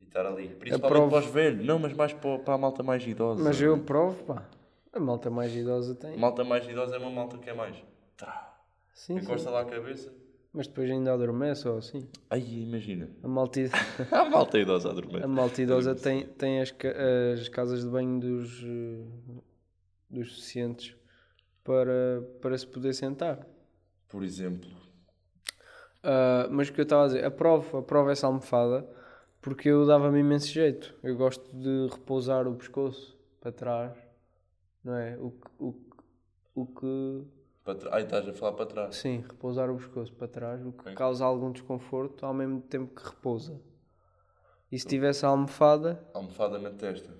E 0.00 0.04
estar 0.04 0.24
ali. 0.24 0.46
Principalmente 0.46 0.88
provo- 0.88 1.10
para 1.10 1.18
os 1.26 1.26
velhos. 1.26 1.66
Não, 1.66 1.76
mas 1.80 1.92
mais 1.92 2.12
para, 2.12 2.38
para 2.38 2.54
a 2.54 2.58
malta 2.58 2.84
mais 2.84 3.04
idosa. 3.04 3.42
Mas 3.42 3.60
eu 3.60 3.76
provo, 3.78 4.22
pá. 4.22 4.48
A 4.92 5.00
malta 5.00 5.28
mais 5.28 5.52
idosa 5.52 5.92
tem. 5.96 6.16
Malta 6.16 6.44
mais 6.44 6.68
idosa 6.68 6.94
é 6.94 6.98
uma 7.00 7.10
malta 7.10 7.36
que 7.36 7.50
é 7.50 7.52
mais. 7.52 7.74
Sim, 8.94 9.16
sim. 9.18 9.24
Encosta 9.24 9.50
lá 9.50 9.62
a 9.62 9.64
cabeça. 9.64 10.12
Mas 10.52 10.68
depois 10.68 10.88
ainda 10.88 11.12
adormece 11.12 11.66
ou 11.66 11.78
assim. 11.78 12.08
Ai, 12.30 12.44
imagina. 12.48 13.10
A 13.24 13.26
malta, 13.28 13.58
A 14.12 14.24
malta 14.24 14.56
idosa 14.56 14.90
a 14.90 14.92
dormir. 14.92 15.24
a 15.24 15.26
malta 15.26 15.60
idosa 15.60 15.96
tem, 15.96 16.26
tem 16.26 16.60
as, 16.60 16.72
as 17.40 17.48
casas 17.48 17.82
de 17.82 17.88
banho 17.90 18.20
dos, 18.20 18.62
eh, 18.62 19.40
dos 20.08 20.28
deficientes 20.28 20.94
para, 21.64 22.22
para 22.40 22.56
se 22.58 22.66
poder 22.66 22.92
sentar. 22.94 23.46
Por 24.08 24.22
exemplo. 24.24 24.68
Ah, 26.02 26.48
mas 26.50 26.68
o 26.68 26.72
que 26.72 26.80
eu 26.80 26.84
estava 26.84 27.04
a 27.04 27.06
dizer, 27.08 27.24
aprovo, 27.24 27.78
aprovo 27.78 28.10
essa 28.10 28.26
almofada 28.26 28.86
porque 29.40 29.68
eu 29.68 29.86
dava-me 29.86 30.20
imenso 30.20 30.48
jeito. 30.48 30.94
Eu 31.02 31.16
gosto 31.16 31.44
de 31.56 31.88
repousar 31.90 32.46
o 32.46 32.54
pescoço 32.56 33.18
para 33.40 33.52
trás, 33.52 33.96
não 34.84 34.94
é? 34.96 35.16
O 35.18 35.30
que, 35.30 35.46
o, 35.58 35.74
o 36.54 36.66
que 36.66 37.24
Para 37.64 37.74
tra- 37.74 37.90
Ai, 37.94 38.02
estás 38.02 38.28
a 38.28 38.32
falar 38.32 38.52
para 38.52 38.66
trás. 38.66 38.96
sim, 38.96 39.20
repousar 39.26 39.70
o 39.70 39.76
pescoço 39.76 40.12
para 40.14 40.28
trás, 40.28 40.64
o 40.64 40.72
que 40.72 40.94
causa 40.94 41.24
algum 41.24 41.50
desconforto 41.52 42.24
ao 42.26 42.34
mesmo 42.34 42.60
tempo 42.60 42.94
que 42.94 43.06
repousa. 43.08 43.60
E 44.70 44.78
se 44.78 44.86
tivesse 44.86 45.24
a 45.26 45.28
almofada, 45.30 46.02
Almofada 46.14 46.58
na 46.58 46.70
testa. 46.70 47.10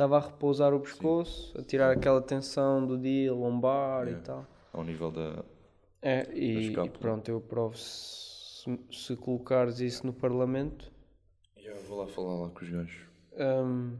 Estava 0.00 0.16
a 0.16 0.20
repousar 0.20 0.72
o 0.72 0.80
pescoço, 0.80 1.56
a 1.58 1.62
tirar 1.62 1.90
aquela 1.90 2.22
tensão 2.22 2.86
do 2.86 2.96
dia, 2.96 3.32
lombar 3.34 4.06
e 4.06 4.10
Yeah. 4.10 4.24
tal. 4.24 4.46
Ao 4.72 4.82
nível 4.82 5.10
da. 5.10 5.44
É, 6.00 6.26
e, 6.32 6.44
e 6.44 6.68
escápula. 6.68 6.98
pronto, 6.98 7.30
eu 7.30 7.40
provo 7.40 7.76
se, 7.76 8.80
se 8.90 9.14
colocares 9.16 9.78
isso 9.80 10.06
no 10.06 10.14
Parlamento. 10.14 10.90
Já 11.58 11.74
vou 11.86 11.98
lá 11.98 12.06
falar 12.06 12.34
lá 12.40 12.48
com 12.48 12.64
os 12.64 12.70
gajos. 12.70 13.02
Hum, 13.38 13.98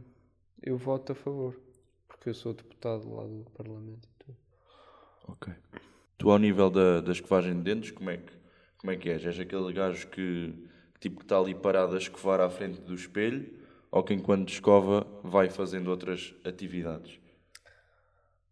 eu 0.63 0.75
voto 0.75 1.11
a 1.11 1.15
favor, 1.15 1.61
porque 2.07 2.29
eu 2.29 2.33
sou 2.33 2.53
deputado 2.53 3.13
lá 3.13 3.23
do 3.23 3.45
Parlamento 3.55 4.09
e 4.09 4.23
tudo. 4.25 4.37
Ok. 5.27 5.53
Tu, 6.17 6.31
ao 6.31 6.39
nível 6.39 6.71
da, 6.71 7.01
da 7.01 7.11
escovagem 7.11 7.53
de 7.53 7.61
dentes, 7.61 7.91
como 7.91 8.09
é 8.09 8.17
que, 8.17 8.33
como 8.79 8.91
é, 8.91 8.97
que 8.97 9.07
és? 9.09 9.23
És 9.23 9.39
aquele 9.39 9.71
gajo 9.71 10.07
que 10.07 10.67
tipo 10.99 11.17
que 11.17 11.25
está 11.25 11.37
ali 11.37 11.53
parado 11.53 11.93
a 11.93 11.97
escovar 11.99 12.39
à 12.41 12.49
frente 12.49 12.81
do 12.81 12.95
espelho 12.95 13.60
ou 13.91 14.03
que 14.03 14.13
enquanto 14.13 14.49
escova 14.49 15.05
vai 15.23 15.49
fazendo 15.49 15.89
outras 15.89 16.33
atividades? 16.45 17.19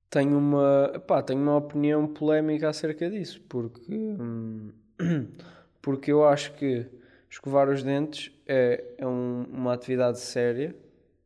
Tenho 0.09 0.37
uma, 0.37 0.99
pá, 1.05 1.21
tenho 1.21 1.39
uma 1.39 1.55
opinião 1.57 2.07
polémica 2.07 2.69
acerca 2.69 3.09
disso, 3.09 3.41
porque, 3.47 3.93
hum, 3.93 4.71
porque 5.81 6.11
eu 6.11 6.27
acho 6.27 6.53
que 6.55 6.87
escovar 7.29 7.69
os 7.69 7.83
dentes 7.83 8.31
é, 8.47 8.83
é 8.97 9.05
um- 9.07 9.43
uma 9.51 9.73
atividade 9.73 10.19
séria, 10.19 10.75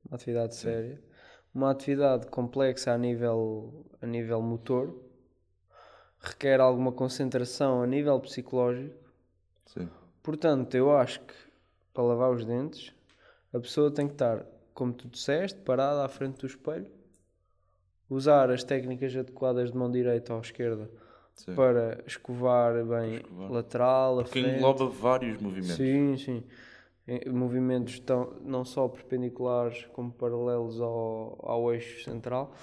uma 0.07 0.15
atividade 0.15 0.55
séria, 0.55 1.01
uma 1.55 1.71
atividade 1.71 2.27
complexa 2.27 2.91
a 2.91 2.97
nível, 2.97 3.85
a 4.01 4.05
nível 4.05 4.41
motor, 4.41 4.93
requer 6.19 6.59
alguma 6.59 6.91
concentração 6.91 7.81
a 7.81 7.87
nível 7.87 8.19
psicológico. 8.19 8.95
Sim. 9.65 9.89
Portanto, 10.21 10.75
eu 10.75 10.95
acho 10.95 11.21
que 11.21 11.33
para 11.93 12.03
lavar 12.03 12.31
os 12.31 12.45
dentes, 12.45 12.93
a 13.53 13.59
pessoa 13.59 13.91
tem 13.91 14.07
que 14.07 14.13
estar, 14.13 14.45
como 14.73 14.91
tu 14.93 15.07
disseste, 15.07 15.59
parada 15.61 16.03
à 16.03 16.09
frente 16.09 16.39
do 16.39 16.47
espelho, 16.47 16.87
usar 18.09 18.49
as 18.51 18.63
técnicas 18.63 19.15
adequadas 19.15 19.71
de 19.71 19.77
mão 19.77 19.89
direita 19.91 20.33
ou 20.33 20.41
esquerda 20.41 20.89
Sim. 21.33 21.55
para 21.55 22.03
escovar 22.05 22.73
bem 22.85 23.15
escovar. 23.15 23.51
lateral, 23.51 24.19
a 24.19 24.23
Porque 24.23 24.41
frente. 24.41 24.57
engloba 24.57 24.87
vários 24.87 25.37
movimentos. 25.41 25.75
Sim, 25.75 26.17
sim. 26.17 26.43
Movimentos 27.29 27.99
tão, 27.99 28.33
não 28.45 28.63
só 28.63 28.87
perpendiculares 28.87 29.85
como 29.93 30.11
paralelos 30.11 30.79
ao, 30.79 31.37
ao 31.43 31.73
eixo 31.73 32.03
central. 32.03 32.53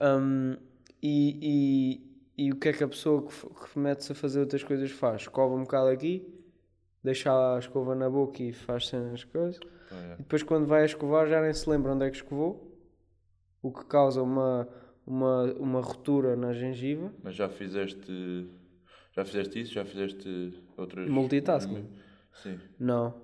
Um, 0.00 0.56
e, 1.02 2.02
e, 2.36 2.46
e 2.46 2.52
o 2.52 2.56
que 2.56 2.68
é 2.68 2.72
que 2.72 2.84
a 2.84 2.88
pessoa 2.88 3.22
que, 3.26 3.32
que 3.34 3.78
mete-se 3.78 4.12
a 4.12 4.14
fazer 4.14 4.40
outras 4.40 4.62
coisas 4.62 4.90
faz? 4.90 5.22
Escova 5.22 5.54
um 5.54 5.62
bocado 5.62 5.88
aqui, 5.88 6.26
deixa 7.02 7.32
a 7.32 7.58
escova 7.58 7.94
na 7.94 8.10
boca 8.10 8.42
e 8.42 8.52
faz 8.52 8.88
cenas 8.88 9.24
coisas. 9.24 9.58
É. 9.90 10.14
E 10.14 10.16
depois 10.18 10.42
quando 10.42 10.66
vai 10.66 10.82
a 10.82 10.86
escovar 10.86 11.26
já 11.28 11.40
nem 11.40 11.52
se 11.52 11.68
lembra 11.68 11.92
onde 11.92 12.04
é 12.04 12.10
que 12.10 12.16
escovou, 12.16 12.76
o 13.62 13.72
que 13.72 13.84
causa 13.86 14.22
uma, 14.22 14.68
uma, 15.06 15.44
uma 15.54 15.80
rotura 15.80 16.36
na 16.36 16.52
gengiva. 16.52 17.12
Mas 17.22 17.34
já 17.34 17.48
fizeste. 17.48 18.48
Já 19.12 19.24
fizeste 19.24 19.60
isso? 19.60 19.72
Já 19.72 19.84
fizeste 19.84 20.62
outras. 20.76 21.08
Multitasking? 21.08 21.86
Sim. 22.42 22.58
Não. 22.78 23.14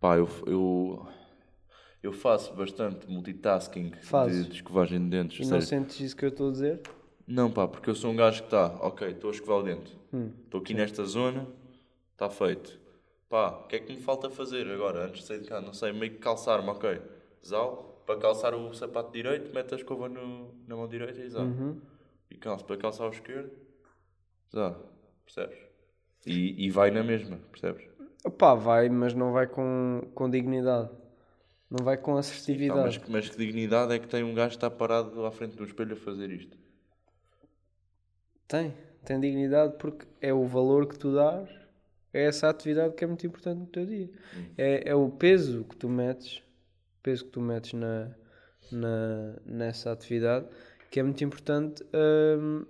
Pá, 0.00 0.16
eu, 0.16 0.28
eu, 0.46 1.06
eu 2.02 2.12
faço 2.12 2.54
bastante 2.54 3.10
multitasking 3.10 3.92
Fazes? 4.02 4.44
de, 4.44 4.50
de 4.50 4.54
escovagem 4.56 5.02
de 5.02 5.10
dentes. 5.10 5.38
E 5.40 5.42
ou 5.44 5.50
não 5.50 5.60
sentes 5.60 6.00
isso 6.00 6.16
que 6.16 6.24
eu 6.24 6.28
estou 6.30 6.48
a 6.48 6.52
dizer? 6.52 6.80
Não, 7.26 7.50
pá, 7.50 7.68
porque 7.68 7.90
eu 7.90 7.94
sou 7.94 8.10
um 8.10 8.16
gajo 8.16 8.40
que 8.40 8.46
está, 8.46 8.68
ok, 8.80 9.08
estou 9.08 9.28
a 9.28 9.32
escovar 9.34 9.58
o 9.58 9.62
dente, 9.62 9.98
Hum. 10.14 10.30
estou 10.44 10.60
aqui 10.62 10.72
nesta 10.72 11.04
zona, 11.04 11.46
está 12.12 12.30
feito. 12.30 12.80
Pá, 13.28 13.50
o 13.50 13.66
que 13.66 13.76
é 13.76 13.78
que 13.80 13.92
me 13.92 14.00
falta 14.00 14.30
fazer 14.30 14.66
agora, 14.70 15.04
antes 15.04 15.20
de 15.20 15.26
sair 15.26 15.40
de 15.40 15.48
cá? 15.48 15.60
Não 15.60 15.74
sei, 15.74 15.92
meio 15.92 16.12
que 16.12 16.18
calçar-me, 16.18 16.68
ok. 16.70 17.00
Zal, 17.44 18.02
para 18.06 18.18
calçar 18.18 18.54
o 18.54 18.72
sapato 18.72 19.12
direito, 19.12 19.52
mete 19.52 19.74
a 19.74 19.76
escova 19.76 20.08
no, 20.08 20.54
na 20.66 20.74
mão 20.74 20.88
direita 20.88 21.20
e 21.20 21.28
zá. 21.28 21.40
Uhum. 21.40 21.78
E 22.30 22.36
calço, 22.36 22.64
para 22.64 22.76
calçar 22.78 23.06
o 23.06 23.10
esquerdo, 23.10 23.50
zá, 24.54 24.74
percebes? 25.24 25.58
E, 26.26 26.66
e 26.66 26.70
vai 26.70 26.90
na 26.90 27.02
mesma, 27.02 27.38
percebes? 27.50 27.86
Opá, 28.24 28.54
vai, 28.54 28.88
mas 28.88 29.14
não 29.14 29.32
vai 29.32 29.46
com, 29.46 30.02
com 30.14 30.28
dignidade. 30.28 30.90
Não 31.70 31.84
vai 31.84 31.98
com 31.98 32.16
assertividade. 32.16 32.80
mas, 32.80 33.08
mas 33.08 33.28
que 33.28 33.36
dignidade 33.36 33.92
é 33.92 33.98
que 33.98 34.08
tem 34.08 34.24
um 34.24 34.34
gajo 34.34 34.50
que 34.50 34.56
está 34.56 34.70
parado 34.70 35.26
à 35.26 35.30
frente 35.30 35.54
do 35.54 35.64
espelho 35.64 35.92
a 35.92 35.96
fazer 35.96 36.30
isto? 36.30 36.56
Tem, 38.46 38.74
tem 39.04 39.20
dignidade 39.20 39.76
porque 39.78 40.06
é 40.22 40.32
o 40.32 40.46
valor 40.46 40.86
que 40.86 40.98
tu 40.98 41.14
dás, 41.14 41.50
é 42.12 42.24
essa 42.24 42.48
atividade 42.48 42.94
que 42.94 43.04
é 43.04 43.06
muito 43.06 43.26
importante 43.26 43.58
no 43.58 43.66
teu 43.66 43.84
dia. 43.84 44.10
É, 44.56 44.90
é 44.90 44.94
o 44.94 45.08
peso 45.10 45.64
que 45.64 45.76
tu 45.76 45.88
metes, 45.88 46.38
o 46.38 47.02
peso 47.02 47.24
que 47.24 47.30
tu 47.30 47.40
metes 47.40 47.72
na, 47.74 48.14
na, 48.72 49.36
nessa 49.44 49.92
atividade, 49.92 50.46
que 50.90 51.00
é 51.00 51.02
muito 51.02 51.22
importante 51.22 51.84
hum, 52.40 52.64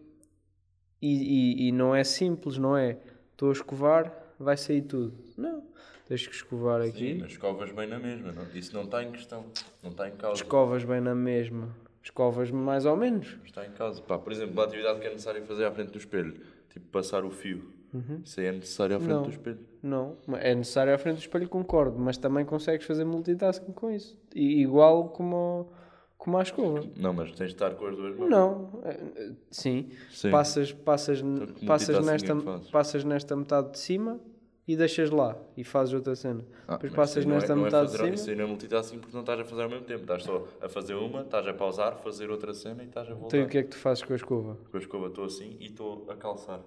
e, 1.01 1.65
e, 1.65 1.69
e 1.69 1.73
não 1.73 1.95
é 1.95 2.03
simples, 2.03 2.59
não 2.59 2.77
é? 2.77 2.99
Estou 3.33 3.51
a 3.51 3.53
escovar, 3.53 4.13
vai 4.39 4.57
sair 4.57 4.83
tudo. 4.83 5.17
Não, 5.37 5.65
tens 6.07 6.27
que 6.27 6.35
escovar 6.35 6.83
Sim, 6.83 6.89
aqui, 6.89 7.15
mas 7.21 7.31
escovas 7.33 7.71
bem 7.71 7.87
na 7.87 7.99
mesma, 7.99 8.33
não? 8.33 8.45
isso 8.53 8.75
não 8.75 8.85
está 8.85 9.03
em 9.03 9.13
questão, 9.13 9.47
não 9.83 9.91
está 9.91 10.09
em 10.09 10.17
causa. 10.17 10.43
escovas 10.43 10.85
bem 10.85 11.01
na 11.01 11.15
mesma, 11.15 11.75
escovas 12.03 12.51
mais 12.51 12.85
ou 12.85 12.97
menos. 12.97 13.37
Está 13.45 13.65
em 13.65 13.71
casa. 13.71 14.03
Pá, 14.03 14.19
por 14.19 14.33
exemplo, 14.33 14.61
a 14.61 14.65
atividade 14.65 15.01
que 15.01 15.07
é 15.07 15.11
necessário 15.11 15.45
fazer 15.45 15.65
à 15.65 15.71
frente 15.71 15.93
do 15.93 15.99
espelho, 15.99 16.41
tipo 16.71 16.87
passar 16.87 17.25
o 17.25 17.31
fio, 17.31 17.78
isso 18.25 18.41
aí 18.41 18.47
é 18.47 18.53
necessário 18.53 18.97
à 18.97 18.99
frente 19.01 19.13
Não. 19.13 19.23
do 19.23 19.31
espelho. 19.31 19.59
Não, 19.83 20.17
é 20.35 20.55
necessário 20.55 20.95
à 20.95 20.99
frente 20.99 21.17
do 21.17 21.21
espelho, 21.21 21.49
concordo, 21.49 21.99
mas 21.99 22.17
também 22.19 22.45
consegues 22.45 22.87
fazer 22.87 23.05
multitasking 23.05 23.73
com 23.73 23.91
isso. 23.91 24.19
I- 24.35 24.61
igual 24.63 25.09
como, 25.11 25.71
como 26.17 26.37
à 26.39 26.43
escova. 26.43 26.83
Não, 26.97 27.13
mas 27.13 27.31
tens 27.33 27.49
de 27.49 27.55
estar 27.55 27.71
com 27.77 27.87
as 27.87 27.97
duas 27.97 28.17
mãos. 28.17 28.29
Não, 28.29 28.81
é, 28.85 28.91
é, 28.91 29.33
sim. 29.51 29.89
Sim. 30.11 30.31
Passas, 30.31 30.73
passas, 30.73 31.21
que 31.23 31.65
passas, 31.67 32.05
nesta, 32.05 32.33
é 32.33 32.41
fazes? 32.41 32.71
passas 32.71 33.05
nesta 33.05 33.37
metade 33.37 33.71
de 33.73 33.79
cima 33.79 34.19
e 34.67 34.77
deixas 34.77 35.09
lá 35.11 35.35
e 35.57 35.65
fazes 35.65 35.95
outra 35.95 36.15
cena. 36.15 36.45
Ah, 36.67 36.73
Depois 36.75 36.93
passas 36.93 37.19
isso 37.19 37.29
não 37.29 37.37
é- 37.37 37.39
nesta 37.39 37.55
não 37.55 37.63
é 37.63 37.65
metade 37.67 37.91
fazer- 37.93 38.09
de 38.11 38.15
Isso 38.15 38.25
cima. 38.25 38.33
aí 38.35 38.39
não 38.39 38.45
é 38.45 38.49
multitasking 38.49 38.99
porque 38.99 39.15
não 39.15 39.21
estás 39.23 39.41
a 39.41 39.45
fazer 39.45 39.63
ao 39.63 39.71
mesmo 39.71 39.85
tempo. 39.87 40.01
Estás 40.03 40.23
só 40.25 40.45
a 40.61 40.69
fazer 40.69 40.95
uma, 40.95 41.23
estás 41.23 41.47
a 41.47 41.55
pausar, 41.55 41.97
fazer 41.99 42.31
outra 42.31 42.53
cena 42.53 42.83
e 42.83 42.87
estás 42.87 43.09
a 43.09 43.15
voltar. 43.15 43.29
Então 43.29 43.41
e 43.41 43.45
o 43.45 43.49
que 43.49 43.59
é 43.59 43.63
que 43.63 43.71
tu 43.71 43.79
fazes 43.79 44.03
com 44.03 44.13
a 44.13 44.17
escova? 44.17 44.59
Com 44.71 44.77
a 44.77 44.81
escova 44.81 45.07
estou 45.07 45.25
assim 45.25 45.57
e 45.59 45.67
estou 45.67 46.05
a 46.11 46.17
calçar. 46.17 46.61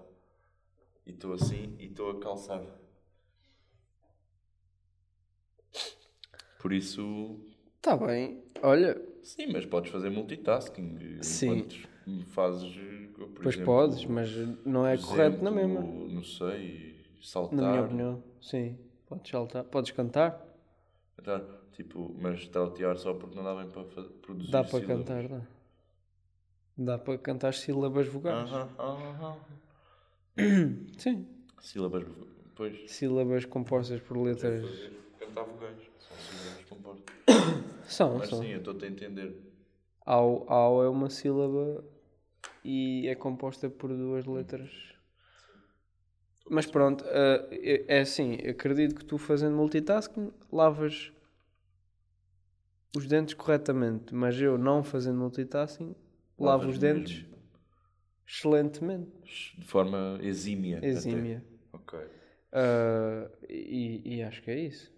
E 1.05 1.11
estou 1.11 1.33
assim 1.33 1.75
e 1.79 1.85
estou 1.85 2.11
a 2.11 2.19
calçar. 2.19 2.61
Por 6.59 6.71
isso, 6.73 7.39
Está 7.77 7.97
Tá 7.97 8.05
bem. 8.07 8.43
Olha, 8.61 9.01
sim, 9.23 9.47
mas 9.51 9.65
podes 9.65 9.91
fazer 9.91 10.09
multitasking. 10.09 11.19
Sim. 11.21 11.65
Fazes, 12.27 12.73
por 13.15 13.27
pois 13.43 13.55
exemplo, 13.55 13.65
podes, 13.65 14.05
mas 14.05 14.29
não 14.65 14.85
é 14.85 14.97
correto 14.97 15.43
na 15.43 15.51
mesma. 15.51 15.81
Não 15.81 16.23
sei, 16.23 17.03
saltar. 17.21 17.57
Na 17.57 17.69
minha 17.69 17.81
opinião. 17.83 18.23
Sim. 18.41 18.77
Podes 19.07 19.29
saltar. 19.31 19.63
Podes 19.65 19.91
cantar. 19.91 20.47
Cantar, 21.17 21.41
tipo, 21.73 22.15
mas 22.19 22.47
trautear 22.47 22.97
só 22.97 23.13
porque 23.13 23.35
não 23.35 23.43
dá 23.43 23.55
bem 23.55 23.69
para 23.69 23.83
produzir 24.21 24.51
Dá 24.51 24.63
para 24.63 24.79
sílabas. 24.79 25.07
cantar, 25.07 25.27
dá. 25.27 25.41
Dá 26.77 26.97
para 26.97 27.17
cantar 27.17 27.53
sílabas 27.53 28.07
vogais. 28.07 28.49
Aham, 28.51 28.69
aham. 28.79 29.37
Sim. 30.97 31.27
Sílabas, 31.59 32.05
pois. 32.55 32.91
Sílabas 32.91 33.45
compostas 33.45 34.01
por 34.01 34.17
letras. 34.17 34.61
Fazer, 34.63 34.93
cantar 35.19 35.43
vogais. 35.43 35.77
São 35.99 36.17
sílabas 36.17 36.65
compostas. 36.65 37.15
São, 37.85 38.17
Mas 38.17 38.29
são. 38.29 38.41
sim, 38.41 38.49
eu 38.49 38.57
estou-te 38.59 38.85
a 38.85 38.87
entender. 38.87 39.35
Ao, 40.05 40.51
ao 40.51 40.83
é 40.83 40.89
uma 40.89 41.09
sílaba 41.09 41.83
e 42.63 43.07
é 43.07 43.15
composta 43.15 43.69
por 43.69 43.89
duas 43.95 44.25
letras. 44.25 44.69
Mas 46.49 46.65
pronto, 46.65 47.05
eh, 47.07 47.85
é 47.87 47.97
é 47.97 48.01
assim, 48.01 48.33
acredito 48.33 48.95
que 48.95 49.05
tu 49.05 49.17
fazendo 49.17 49.55
multitasking 49.55 50.31
lavas 50.51 51.13
os 52.95 53.07
dentes 53.07 53.35
corretamente, 53.35 54.13
mas 54.13 54.39
eu 54.41 54.57
não 54.57 54.83
fazendo 54.83 55.17
multitasking 55.17 55.95
lavo 56.37 56.67
os 56.67 56.77
dentes. 56.77 57.25
Excelentemente, 58.27 59.55
De 59.57 59.65
forma 59.65 60.19
exímia. 60.21 60.77
até. 60.77 60.87
exímia. 60.87 61.43
Ok. 61.73 61.99
Ah, 62.51 63.29
e, 63.49 64.01
e 64.17 64.23
acho 64.23 64.41
que 64.41 64.51
é 64.51 64.59
isso. 64.59 64.91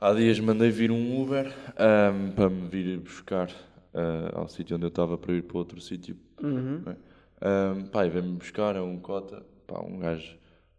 Há 0.00 0.12
dias 0.12 0.38
mandei 0.40 0.70
vir 0.70 0.90
um 0.90 1.20
Uber 1.22 1.46
ahm, 1.76 2.32
para 2.34 2.50
me 2.50 2.68
vir 2.68 2.98
buscar 3.00 3.50
ah, 3.94 4.30
ao 4.34 4.48
sítio 4.48 4.76
onde 4.76 4.84
eu 4.84 4.88
estava 4.88 5.16
para 5.16 5.32
ir 5.34 5.42
para 5.42 5.58
outro 5.58 5.80
sítio. 5.80 6.16
Uhum. 6.42 6.82
não 6.84 6.92
é? 6.92 8.06
E 8.06 8.10
vem-me 8.10 8.36
buscar, 8.36 8.76
é 8.76 8.80
um 8.80 8.98
cota, 8.98 9.44
pá, 9.66 9.80
um 9.80 9.98
gajo 9.98 10.36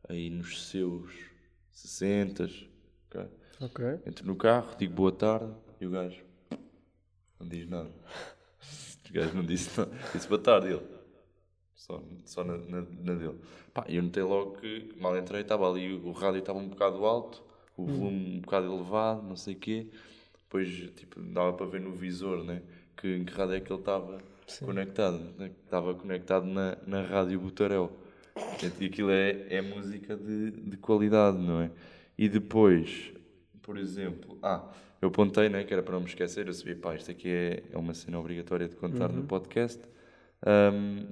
aí 0.08 0.30
nos 0.30 0.70
seus 0.70 1.12
60 1.72 2.50
ok? 3.10 3.28
Ok. 3.62 3.86
Entro 4.06 4.26
no 4.26 4.36
carro, 4.36 4.76
digo 4.78 4.94
boa 4.94 5.12
tarde 5.12 5.52
e 5.82 5.86
o 5.88 5.92
gajo 5.92 6.24
não 7.40 7.48
diz 7.48 7.68
nada. 7.68 7.90
O 9.10 9.14
gajo 9.14 9.36
não 9.36 9.44
disse 9.46 9.80
nada. 9.80 9.90
Disse 10.14 10.28
boa 10.28 10.42
tarde 10.42 10.68
ele. 10.68 10.82
Só, 11.78 12.04
só 12.26 12.44
na, 12.44 12.58
na, 12.58 12.82
na 12.82 13.14
dele. 13.14 13.40
Pá, 13.74 13.86
eu 13.88 14.02
notei 14.02 14.24
logo 14.24 14.58
que 14.58 14.90
mal 15.00 15.16
entrei, 15.18 15.42
estava 15.42 15.70
ali, 15.70 15.94
o 15.94 16.12
rádio 16.12 16.40
estava 16.40 16.58
um 16.58 16.68
bocado 16.68 17.06
alto, 17.06 17.44
o 17.78 17.86
volume 17.86 18.38
um 18.38 18.42
bocado 18.42 18.74
elevado, 18.74 19.22
não 19.22 19.36
sei 19.38 19.54
o 19.54 19.58
quê. 19.58 19.88
Depois, 20.40 20.68
tipo, 20.96 21.22
dava 21.22 21.54
para 21.54 21.68
ver 21.68 21.82
no 21.82 21.94
visor, 21.94 22.44
né? 22.44 22.64
Que 22.96 23.16
em 23.18 23.24
que 23.24 23.32
rádio 23.34 23.56
é 23.56 23.60
que 23.60 23.72
ele 23.72 23.80
estava 23.80 24.18
conectado. 24.66 25.20
Né? 25.38 25.52
Estava 25.64 25.94
conectado 25.94 26.48
na, 26.48 26.78
na 26.86 27.04
rádio 27.04 27.40
Butarel. 27.40 27.92
Portanto, 28.34 28.82
E 28.82 28.86
aquilo 28.86 29.12
é, 29.12 29.46
é 29.50 29.62
música 29.62 30.16
de, 30.18 30.52
de 30.52 30.78
qualidade, 30.78 31.38
não 31.38 31.62
é? 31.62 31.72
E 32.18 32.28
depois, 32.28 33.14
por 33.62 33.78
exemplo, 33.78 34.40
ah, 34.42 34.72
eu 35.00 35.10
apontei, 35.10 35.48
né, 35.48 35.64
que 35.64 35.74
era 35.74 35.84
para 35.84 35.94
não 35.94 36.02
me 36.02 36.08
esquecer, 36.08 36.48
eu 36.48 36.54
sabia, 36.54 36.76
pá, 36.76 36.96
isto 36.96 37.12
aqui 37.12 37.30
é, 37.30 37.64
é 37.72 37.78
uma 37.78 37.94
cena 37.94 38.20
obrigatória 38.20 38.68
de 38.68 38.76
contar 38.76 39.10
no 39.10 39.24
podcast. 39.24 39.80
Ahm, 40.44 41.06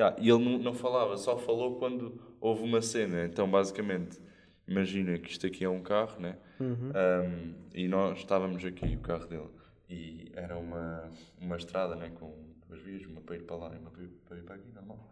yeah, 0.00 0.16
e 0.18 0.28
ele 0.30 0.42
não, 0.44 0.58
não 0.58 0.74
falava, 0.74 1.16
só 1.16 1.36
falou 1.36 1.76
quando 1.78 2.20
houve 2.40 2.62
uma 2.62 2.80
cena. 2.80 3.24
Então, 3.24 3.48
basicamente, 3.50 4.18
imagina 4.66 5.18
que 5.18 5.30
isto 5.30 5.46
aqui 5.46 5.64
é 5.64 5.68
um 5.68 5.82
carro, 5.82 6.20
né? 6.20 6.36
Ahm, 6.60 7.54
e 7.74 7.88
nós 7.88 8.18
estávamos 8.18 8.64
aqui, 8.64 8.96
o 8.96 9.00
carro 9.00 9.26
dele, 9.26 9.48
e 9.88 10.30
era 10.34 10.56
uma, 10.58 11.08
uma 11.40 11.56
estrada, 11.56 11.94
né, 11.96 12.10
com 12.10 12.32
duas 12.68 12.80
vias, 12.82 13.04
uma 13.06 13.20
para 13.20 13.36
ir 13.36 13.42
para 13.42 13.56
lá 13.56 13.74
e 13.74 13.78
uma 13.78 13.90
para 13.90 14.36
ir, 14.36 14.42
para 14.42 14.54
aqui, 14.56 14.68
normal. 14.74 15.10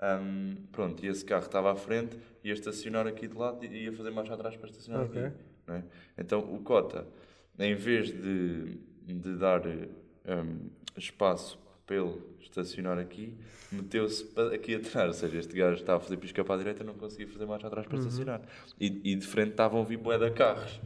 Ahm, 0.00 0.56
pronto, 0.72 1.04
e 1.04 1.08
esse 1.08 1.24
carro 1.24 1.44
estava 1.46 1.72
à 1.72 1.76
frente, 1.76 2.18
ia 2.44 2.52
estacionar 2.52 3.06
aqui 3.06 3.26
de 3.28 3.36
lado 3.36 3.64
e 3.64 3.84
ia 3.84 3.92
fazer 3.92 4.10
marcha 4.10 4.34
atrás 4.34 4.56
para 4.56 4.68
estacionar 4.68 5.04
Ok. 5.04 5.22
aqui. 5.22 5.36
né? 5.66 5.84
Então 6.18 6.40
o 6.54 6.62
Cota, 6.62 7.06
em 7.58 7.74
vez 7.74 8.08
de, 8.08 8.78
de 9.06 9.36
dar 9.36 9.62
ahm, 10.26 10.68
espaço 10.96 11.58
para 11.86 11.96
ele 11.96 12.14
estacionar 12.40 12.98
aqui, 12.98 13.32
meteu-se 13.70 14.28
aqui 14.54 14.74
atrás. 14.74 15.08
Ou 15.08 15.14
seja, 15.14 15.38
este 15.38 15.56
gajo 15.56 15.76
estava 15.80 15.98
a 15.98 16.00
fazer 16.00 16.16
pisca 16.16 16.44
para 16.44 16.54
a 16.56 16.58
direita 16.58 16.82
não 16.84 16.94
conseguia 16.94 17.28
fazer 17.28 17.46
marcha 17.46 17.66
atrás 17.66 17.86
para 17.86 17.98
estacionar. 17.98 18.40
E, 18.80 19.12
e 19.12 19.14
de 19.14 19.26
frente 19.26 19.50
estavam 19.50 19.80
a 19.80 19.84
vir 19.84 19.98
bué 19.98 20.18
de 20.18 20.30
carros. 20.30 20.80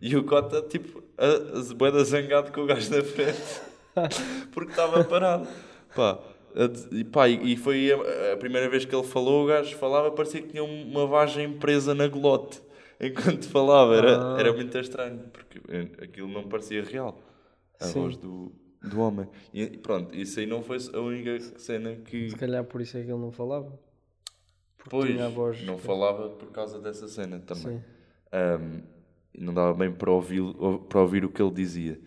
E 0.00 0.16
o 0.16 0.24
Cota, 0.24 0.62
tipo, 0.62 1.02
a, 1.18 1.74
bué 1.74 1.90
zangado 2.04 2.52
com 2.52 2.62
o 2.62 2.66
gajo 2.66 2.90
da 2.90 3.02
frente 3.04 3.60
porque 4.52 4.70
estava 4.70 5.04
parado. 5.04 5.46
Pá, 5.94 6.18
a 6.54 6.94
e, 6.94 7.04
pá, 7.04 7.28
e 7.28 7.52
e 7.52 7.56
foi 7.56 7.92
a, 7.92 8.32
a 8.32 8.36
primeira 8.36 8.68
vez 8.68 8.84
que 8.84 8.94
ele 8.94 9.06
falou, 9.06 9.44
o 9.44 9.46
gajo 9.46 9.76
falava, 9.76 10.10
parecia 10.10 10.40
que 10.40 10.48
tinha 10.48 10.64
um, 10.64 10.90
uma 10.90 11.06
vagem 11.06 11.52
presa 11.58 11.94
na 11.94 12.08
glote. 12.08 12.60
Enquanto 13.00 13.48
falava, 13.48 13.94
era, 13.96 14.34
Ah. 14.34 14.36
era 14.38 14.52
muito 14.52 14.76
estranho, 14.78 15.20
porque 15.32 15.60
eh, 15.68 15.88
aquilo 16.04 16.28
não 16.28 16.44
parecia 16.44 16.82
real. 16.82 17.18
A 17.80 17.86
Sim. 17.86 18.00
voz 18.00 18.16
do, 18.16 18.52
do 18.82 19.00
homem. 19.00 19.28
E 19.52 19.66
pronto, 19.66 20.14
isso 20.14 20.40
aí 20.40 20.46
não 20.46 20.62
foi 20.62 20.78
a 20.92 20.98
única 20.98 21.38
cena 21.58 21.94
que. 21.96 22.30
Se 22.30 22.36
calhar 22.36 22.64
por 22.64 22.80
isso 22.80 22.96
é 22.96 23.02
que 23.02 23.10
ele 23.10 23.18
não 23.20 23.32
falava. 23.32 23.78
Pois, 24.88 25.10
tinha 25.10 25.26
a 25.26 25.28
voz- 25.28 25.62
não 25.62 25.76
falava 25.78 26.30
por 26.30 26.50
causa 26.50 26.80
dessa 26.80 27.06
cena 27.06 27.38
também. 27.40 27.78
Sim. 27.78 27.82
Um, 28.32 28.82
não 29.38 29.54
dava 29.54 29.74
bem 29.74 29.92
para 29.92 30.10
ouvir, 30.10 30.42
para 30.88 31.00
ouvir 31.00 31.24
o 31.24 31.28
que 31.28 31.42
ele 31.42 31.50
dizia. 31.52 32.00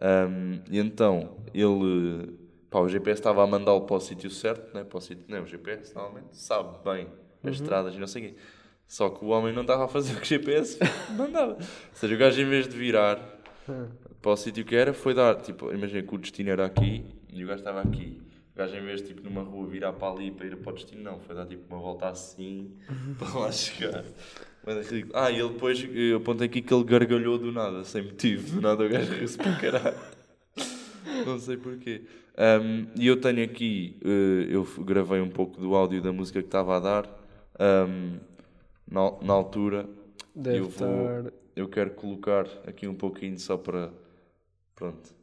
Um, 0.00 0.60
e 0.70 0.78
então, 0.78 1.36
ele. 1.52 2.38
Pá, 2.70 2.80
o 2.80 2.88
GPS 2.88 3.20
estava 3.20 3.42
a 3.42 3.46
mandá-lo 3.46 3.82
para 3.82 3.96
o 3.96 4.00
sítio 4.00 4.30
certo, 4.30 4.72
né? 4.74 4.82
para 4.84 4.96
o 4.98 5.00
sítio. 5.00 5.24
Não, 5.28 5.42
o 5.42 5.46
GPS 5.46 5.94
normalmente 5.94 6.36
sabe 6.36 6.78
bem 6.84 7.06
as 7.44 7.56
estradas 7.56 7.94
e 7.94 7.98
não 7.98 8.06
sei 8.06 8.22
o 8.22 8.28
quê. 8.30 8.36
Só 8.86 9.10
que 9.10 9.24
o 9.24 9.28
homem 9.28 9.52
não 9.52 9.62
estava 9.62 9.84
a 9.84 9.88
fazer 9.88 10.14
o 10.16 10.20
que 10.20 10.22
o 10.22 10.38
GPS 10.38 10.78
mandava. 11.16 11.54
Ou 11.54 11.58
seja, 11.92 12.14
o 12.14 12.18
gajo, 12.18 12.40
em 12.40 12.48
vez 12.48 12.66
de 12.68 12.76
virar 12.76 13.41
para 14.20 14.30
o 14.30 14.36
sítio 14.36 14.64
que 14.64 14.74
era, 14.74 14.92
foi 14.92 15.14
dar. 15.14 15.36
Tipo, 15.36 15.72
imagina 15.72 16.02
que 16.02 16.14
o 16.14 16.18
destino 16.18 16.50
era 16.50 16.66
aqui 16.66 17.04
e 17.32 17.44
o 17.44 17.46
gajo 17.46 17.60
estava 17.60 17.80
aqui. 17.80 18.20
O 18.54 18.58
gajo, 18.58 18.76
em 18.76 18.84
vez 18.84 19.00
de 19.02 19.08
tipo, 19.08 19.22
numa 19.22 19.42
rua 19.42 19.66
virar 19.66 19.92
para 19.92 20.12
ali 20.12 20.30
para 20.30 20.46
ir 20.46 20.56
para 20.56 20.72
o 20.72 20.74
destino, 20.74 21.02
não. 21.02 21.18
Foi 21.20 21.34
dar 21.34 21.46
tipo 21.46 21.62
uma 21.74 21.82
volta 21.82 22.08
assim 22.08 22.72
para 23.18 23.38
lá 23.38 23.52
chegar. 23.52 24.04
Mas 24.64 24.76
é 24.76 24.82
ridículo. 24.82 25.12
Ah, 25.16 25.30
e 25.30 25.38
ele 25.40 25.48
depois, 25.48 25.88
eu 25.92 26.18
apontei 26.18 26.46
aqui 26.46 26.62
que 26.62 26.72
ele 26.72 26.84
gargalhou 26.84 27.38
do 27.38 27.50
nada, 27.50 27.82
sem 27.84 28.02
motivo. 28.02 28.56
Do 28.56 28.60
nada 28.60 28.84
o 28.84 28.88
gajo 28.88 29.12
riu-se 29.12 29.36
para 29.36 29.56
caralho. 29.56 29.96
Não 31.26 31.38
sei 31.38 31.56
porquê. 31.56 32.02
Um, 32.38 32.86
e 32.96 33.06
eu 33.06 33.20
tenho 33.20 33.44
aqui, 33.44 33.98
eh, 34.02 34.46
eu 34.48 34.64
gravei 34.84 35.20
um 35.20 35.28
pouco 35.28 35.60
do 35.60 35.74
áudio 35.74 36.00
da 36.00 36.12
música 36.12 36.40
que 36.40 36.46
estava 36.46 36.76
a 36.76 36.80
dar. 36.80 37.06
um, 37.60 38.18
na, 38.88 39.12
na 39.22 39.32
altura, 39.32 39.88
Deve 40.34 40.58
eu 40.58 40.68
vou, 40.68 41.18
estar. 41.18 41.32
Eu 41.54 41.68
quero 41.68 41.90
colocar 41.90 42.46
aqui 42.66 42.86
um 42.86 42.94
pouquinho 42.94 43.38
só 43.38 43.56
para. 43.56 43.92
Pronto. 44.74 45.14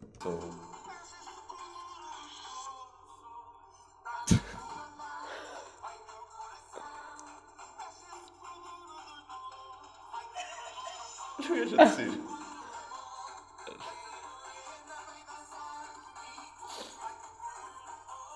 Eu 11.50 11.66
dizer. 11.66 12.12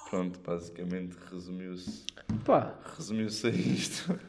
Pronto, 0.10 0.39
basicamente 0.41 1.17
resumiu-se 1.32 2.06
Pá, 2.45 2.75
resumiu-se 2.95 3.47
a 3.47 3.49
isto. 3.49 4.19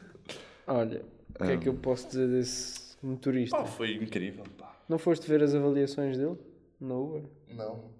olha, 0.65 1.05
o 1.39 1.45
que 1.45 1.51
é 1.51 1.57
que 1.57 1.69
eu 1.69 1.75
posso 1.75 2.07
dizer 2.07 2.27
desse 2.27 2.84
motorista? 3.05 3.57
Pá, 3.57 3.65
foi 3.65 3.95
incrível, 3.95 4.43
pá. 4.57 4.75
Não 4.89 4.97
foste 4.97 5.27
ver 5.27 5.41
as 5.43 5.53
avaliações 5.55 6.17
dele 6.17 6.37
no 6.79 7.03
Uber? 7.03 7.23
Não, 7.49 7.91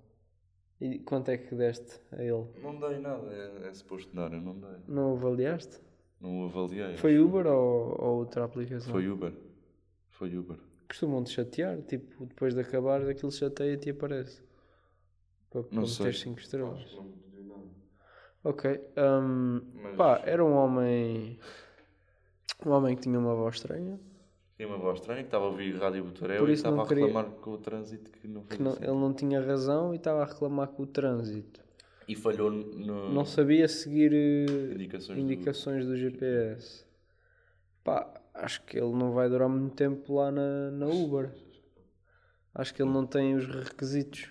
E 0.81 0.99
quanto 0.99 1.29
é 1.29 1.37
que 1.37 1.55
deste 1.55 1.99
a 2.11 2.21
ele? 2.21 2.45
não 2.61 2.79
dei 2.79 2.99
nada, 2.99 3.31
é, 3.33 3.67
é 3.69 3.73
suposto 3.73 4.13
dar, 4.15 4.31
eu 4.33 4.41
não 4.41 4.59
dei. 4.59 4.77
Não 4.87 5.13
avaliaste? 5.13 5.79
Não 6.19 6.41
o 6.41 6.45
avaliei. 6.45 6.97
Foi 6.97 7.17
Uber 7.19 7.45
ou, 7.47 7.95
ou 8.01 8.17
outra 8.19 8.43
aplicação? 8.45 8.91
Foi 8.91 9.07
Uber. 9.07 9.33
Foi 10.09 10.35
Uber. 10.37 10.57
Costumam-te 10.87 11.31
chatear, 11.31 11.81
tipo, 11.81 12.25
depois 12.25 12.53
de 12.53 12.61
acabar 12.61 13.01
aquilo 13.09 13.31
chateia-te 13.31 13.87
e 13.87 13.91
aparece. 13.91 14.41
Para, 15.49 15.63
para 15.63 15.75
Não 15.75 15.87
meter 15.87 16.13
5 16.13 16.39
estrelas. 16.39 16.93
Não 16.95 17.03
me 17.03 17.11
pediu 17.13 17.43
nada. 17.45 17.63
Ok. 18.43 18.81
hum, 18.97 19.61
Mas- 19.81 19.95
pá, 19.95 20.21
era 20.25 20.43
um 20.45 20.53
homem. 20.53 21.39
Um 22.65 22.71
homem 22.71 22.95
que 22.95 23.01
tinha 23.03 23.17
uma 23.19 23.35
voz 23.35 23.55
estranha. 23.55 23.99
Tinha 24.55 24.67
uma 24.69 24.77
voz 24.77 24.99
estranha 24.99 25.21
que 25.21 25.27
estava 25.27 25.45
a 25.45 25.47
ouvir 25.49 25.75
Rádio 25.75 26.03
Butarel 26.05 26.39
Por 26.39 26.49
e 26.49 26.53
estava 26.53 26.81
a 26.83 26.87
queria- 26.87 27.05
reclamar 27.07 27.29
com 27.39 27.51
o 27.51 27.57
trânsito 27.57 28.09
que 28.11 28.27
não 28.27 28.43
Que 28.43 28.61
não, 28.61 28.73
ele 28.73 28.85
não 28.87 29.13
tinha 29.13 29.41
razão 29.41 29.93
e 29.93 29.97
estava 29.97 30.21
a 30.21 30.25
reclamar 30.25 30.67
com 30.69 30.83
o 30.83 30.87
trânsito. 30.87 31.59
E 32.07 32.15
falhou 32.15 32.49
no. 32.51 33.11
não 33.11 33.25
sabia 33.25 33.67
seguir 33.67 34.13
eh, 34.13 34.73
Indicações 34.75 35.17
do- 35.17 35.23
indicações 35.23 35.85
do 35.85 35.97
GPS. 35.97 36.85
Pá, 37.83 38.21
acho 38.33 38.63
que 38.63 38.77
ele 38.77 38.93
não 38.93 39.11
vai 39.11 39.27
durar 39.27 39.49
muito 39.49 39.75
tempo 39.75 40.13
lá 40.15 40.31
na, 40.31 40.71
na 40.71 40.85
Uber. 40.87 41.31
Acho 42.53 42.73
que 42.73 42.81
ele 42.81 42.91
não 42.91 43.05
tem 43.05 43.35
os 43.35 43.45
requisitos. 43.47 44.29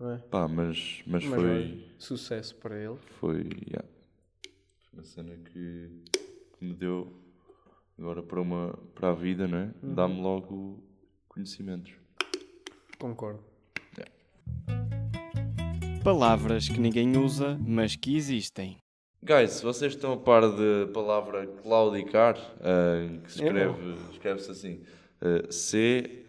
Não 0.00 0.10
é? 0.10 0.18
Pá, 0.18 0.48
mas, 0.48 1.02
mas, 1.06 1.24
Mas 1.24 1.40
foi. 1.40 1.86
sucesso 1.98 2.56
para 2.56 2.76
ele. 2.76 2.96
Foi. 3.20 3.36
yeah. 3.68 3.86
Foi 4.90 4.92
uma 4.94 5.04
cena 5.04 5.36
que, 5.36 5.90
que 6.58 6.64
me 6.64 6.74
deu 6.74 7.12
agora 7.98 8.22
para, 8.22 8.40
uma, 8.40 8.78
para 8.94 9.10
a 9.10 9.14
vida, 9.14 9.46
não 9.46 9.58
é? 9.58 9.70
Uhum. 9.82 9.94
Dá-me 9.94 10.20
logo 10.20 10.82
conhecimentos. 11.28 11.92
Concordo. 12.98 13.40
Palavras 16.02 16.68
que 16.68 16.78
ninguém 16.78 17.16
usa, 17.16 17.58
mas 17.66 17.96
que 17.96 18.16
existem. 18.16 18.76
Guys, 19.22 19.52
se 19.52 19.64
vocês 19.64 19.92
estão 19.94 20.12
a 20.12 20.16
par 20.16 20.42
da 20.42 20.86
palavra 20.94 21.46
claudicar, 21.62 22.36
ah, 22.60 23.18
que 23.24 23.32
se 23.32 23.40
não. 23.40 23.46
escreve, 23.48 23.94
escreve-se 24.12 24.50
assim, 24.52 24.80
ah, 25.20 25.50
C, 25.50 26.24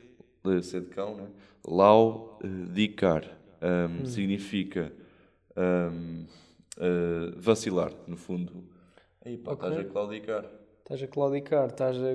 C 0.64 0.80
de 0.82 0.88
cão, 0.88 1.16
né? 1.16 1.28
Laudicar, 1.68 3.24
um, 3.62 4.02
Hum. 4.02 4.06
significa 4.06 4.92
um, 5.56 6.26
ah, 6.80 7.34
vacilar, 7.38 7.94
no 8.08 8.18
fundo. 8.18 8.64
Aí 9.24 9.38
pá, 9.38 9.52
Ok. 9.52 9.70
estás 9.70 9.86
a 9.86 9.90
claudicar, 9.92 10.46
Estás 10.90 11.04
a 11.04 11.08
claudicar, 11.08 11.68
estás 11.68 11.98
a, 11.98 12.14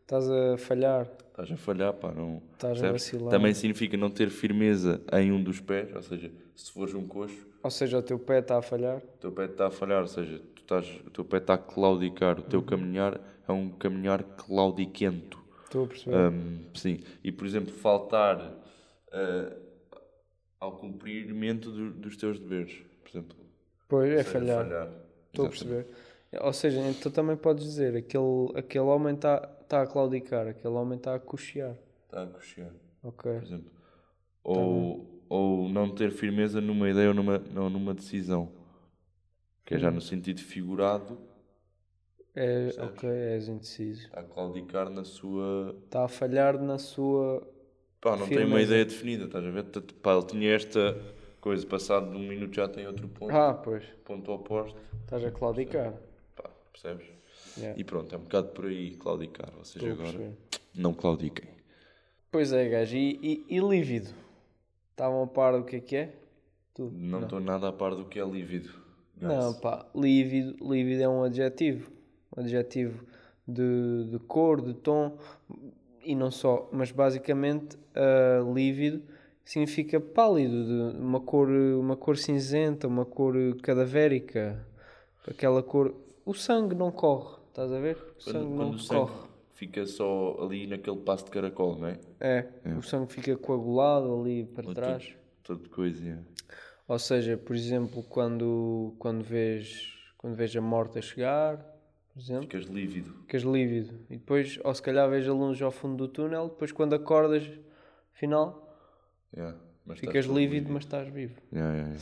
estás 0.00 0.30
a 0.30 0.56
falhar. 0.56 1.06
estás 1.28 1.50
a 1.52 1.56
falhar, 1.58 1.92
pá, 1.92 2.10
não... 2.10 2.42
Estás 2.54 2.82
a 2.82 2.92
vacilar. 2.92 3.30
Também 3.30 3.52
significa 3.52 3.98
não 3.98 4.08
ter 4.10 4.30
firmeza 4.30 5.02
em 5.12 5.30
um 5.30 5.42
dos 5.42 5.60
pés, 5.60 5.94
ou 5.94 6.00
seja, 6.00 6.32
se 6.54 6.72
fores 6.72 6.94
um 6.94 7.06
coxo, 7.06 7.46
Ou 7.62 7.70
seja, 7.70 7.98
o 7.98 8.02
teu 8.02 8.18
pé 8.18 8.38
está 8.38 8.56
a 8.56 8.62
falhar. 8.62 8.96
o 8.98 9.18
teu 9.18 9.30
pé 9.30 9.44
está 9.44 9.66
a 9.66 9.70
falhar, 9.70 10.00
ou 10.00 10.06
seja, 10.08 10.38
tu 10.54 10.62
estás, 10.62 10.88
o 11.06 11.10
teu 11.10 11.22
pé 11.24 11.36
está 11.36 11.52
a 11.54 11.58
claudicar, 11.58 12.38
o 12.38 12.42
teu 12.42 12.60
Uhum. 12.60 12.66
caminhar 12.66 13.20
é 13.46 13.52
um 13.52 13.68
caminhar 13.70 14.22
claudiquento. 14.22 15.38
Estou 15.64 15.84
a 15.84 15.88
perceber. 15.88 16.16
Hum, 16.32 16.64
sim, 16.74 17.00
e 17.22 17.30
por 17.30 17.46
exemplo, 17.46 17.74
faltar 17.74 18.38
ah, 19.12 19.56
ao 20.60 20.78
cumprimento 20.78 21.70
do- 21.70 21.90
dos 21.92 22.16
teus 22.16 22.38
deveres, 22.38 22.72
por 23.02 23.10
exemplo. 23.10 23.36
pois, 23.86 24.10
é 24.10 24.22
seja, 24.22 24.30
falhar. 24.30 24.90
Estou 25.26 25.44
a 25.44 25.48
perceber. 25.50 25.86
Ou 26.40 26.52
seja, 26.52 26.80
então 26.80 27.10
também 27.12 27.36
podes 27.36 27.64
dizer, 27.64 27.96
aquele, 27.96 28.52
aquele 28.54 28.84
homem 28.84 29.14
está 29.14 29.38
tá 29.68 29.82
a 29.82 29.86
claudicar, 29.86 30.46
aquele 30.48 30.74
homem 30.74 30.96
está 30.98 31.14
a 31.14 31.18
cochear. 31.18 31.76
Está 32.06 32.22
a 32.22 32.26
coxear, 32.26 32.70
Ok. 33.02 33.32
por 33.32 33.42
exemplo. 33.42 33.70
Ou, 34.42 35.22
ou 35.28 35.68
não 35.68 35.94
ter 35.94 36.10
firmeza 36.10 36.60
numa 36.60 36.88
ideia 36.90 37.08
ou 37.08 37.14
numa, 37.14 37.38
não, 37.38 37.68
numa 37.70 37.94
decisão. 37.94 38.50
Que 39.64 39.74
é 39.74 39.76
Hum. 39.76 39.80
já 39.80 39.90
no 39.90 40.00
sentido 40.00 40.40
figurado, 40.40 41.18
É, 42.36 42.64
Percebes? 42.64 42.90
ok, 42.90 43.08
és 43.08 43.48
indeciso. 43.48 44.06
está 44.06 44.20
a 44.20 44.24
claudicar 44.24 44.90
na 44.90 45.04
sua 45.04 45.74
Está 45.84 46.04
a 46.04 46.08
falhar 46.08 46.60
na 46.60 46.78
sua. 46.78 47.46
Pá, 48.00 48.16
não 48.16 48.26
tem 48.26 48.38
uma 48.38 48.44
Firmeza. 48.46 48.62
ideia 48.72 48.84
definida, 48.84 49.24
estás 49.26 49.44
a 49.46 49.50
ver? 49.50 49.64
Pá, 50.02 50.12
ele 50.14 50.26
tinha 50.26 50.50
esta 50.54 51.00
coisa, 51.40 51.64
passado 51.66 52.10
de 52.10 52.16
um 52.16 52.26
minuto 52.28 52.54
já 52.54 52.68
tem 52.68 52.86
outro 52.86 53.08
ponto, 53.08 53.32
Ah, 53.34 53.54
pois. 53.54 53.84
ponto 54.04 54.30
oposto, 54.32 54.76
Estás 55.04 55.24
a 55.24 55.30
claudicar. 55.30 55.94
Percebes? 56.74 57.06
Yeah. 57.56 57.80
E 57.80 57.84
pronto, 57.84 58.12
é 58.14 58.18
um 58.18 58.22
bocado 58.22 58.48
por 58.48 58.66
aí 58.66 58.96
claudicar, 58.96 59.50
vocês 59.52 59.76
Estou 59.76 59.90
a 59.90 59.92
agora 59.92 60.18
perceber. 60.18 60.36
não 60.74 60.92
claudiquem. 60.92 61.48
Pois 62.30 62.52
é, 62.52 62.68
gajo. 62.68 62.96
E, 62.96 63.44
e, 63.48 63.56
e 63.56 63.60
lívido? 63.60 64.10
Estavam 64.90 65.22
a 65.22 65.26
par 65.26 65.56
do 65.56 65.64
que 65.64 65.76
é 65.76 65.80
que 65.80 65.96
é? 65.96 66.14
Tu? 66.74 66.90
Não 66.92 67.22
estou 67.22 67.38
nada 67.38 67.68
a 67.68 67.72
par 67.72 67.94
do 67.94 68.04
que 68.04 68.18
é 68.18 68.24
lívido. 68.24 68.70
Não, 69.20 69.54
pá, 69.54 69.86
lívido, 69.94 70.56
lívido 70.60 71.02
é 71.02 71.08
um 71.08 71.22
adjetivo. 71.22 71.90
Um 72.36 72.40
adjetivo 72.40 73.06
de, 73.46 74.08
de 74.10 74.18
cor, 74.18 74.60
de 74.60 74.74
tom 74.74 75.16
e 76.02 76.14
não 76.14 76.30
só, 76.30 76.68
mas 76.72 76.90
basicamente 76.90 77.78
ah, 77.94 78.40
lívido 78.52 79.02
significa 79.44 80.00
pálido, 80.00 80.90
uma 80.98 81.20
cor, 81.20 81.48
uma 81.48 81.96
cor 81.96 82.16
cinzenta, 82.16 82.88
uma 82.88 83.04
cor 83.04 83.34
cadavérica, 83.62 84.66
aquela 85.28 85.62
cor. 85.62 85.94
O 86.24 86.32
sangue 86.34 86.74
não 86.74 86.90
corre, 86.90 87.36
estás 87.48 87.70
a 87.72 87.78
ver? 87.80 87.96
O 88.18 88.22
sangue 88.22 88.38
Quando, 88.38 88.48
não 88.50 88.56
quando 88.56 88.74
o 88.74 88.78
sangue 88.78 89.10
corre. 89.12 89.28
fica 89.54 89.86
só 89.86 90.36
ali 90.40 90.66
naquele 90.66 90.96
passo 90.98 91.24
de 91.26 91.30
caracol, 91.30 91.76
não 91.78 91.88
é? 91.88 91.98
É, 92.20 92.48
o 92.76 92.82
sangue 92.82 93.12
fica 93.12 93.36
coagulado 93.36 94.20
ali 94.20 94.44
para 94.46 94.66
Ou 94.68 94.74
trás. 94.74 95.14
Tudo, 95.42 95.60
tudo 95.60 95.70
coisinha. 95.70 96.24
Ou 96.88 96.98
seja, 96.98 97.36
por 97.36 97.54
exemplo, 97.56 98.02
quando, 98.04 98.94
quando, 98.98 99.22
vês, 99.22 99.92
quando 100.18 100.34
vês 100.34 100.54
a 100.56 100.60
morte 100.60 100.98
a 100.98 101.02
chegar, 101.02 101.58
por 102.12 102.20
exemplo, 102.20 102.42
Ficas 102.44 102.64
lívido. 102.66 103.12
ficas 103.22 103.42
lívido. 103.42 104.00
E 104.10 104.16
depois, 104.16 104.58
ou 104.62 104.74
se 104.74 104.82
calhar, 104.82 105.08
vês 105.08 105.28
a 105.28 105.32
luz 105.32 105.60
ao 105.60 105.70
fundo 105.70 105.96
do 105.96 106.08
túnel, 106.08 106.48
depois 106.48 106.72
quando 106.72 106.94
acordas, 106.94 107.42
afinal, 108.14 108.62
Yeah, 109.36 109.58
ficas 109.96 110.26
lívido, 110.26 110.72
mas 110.72 110.84
estás 110.84 111.08
vivo. 111.08 111.34
Yeah, 111.52 111.74
yeah, 111.74 111.96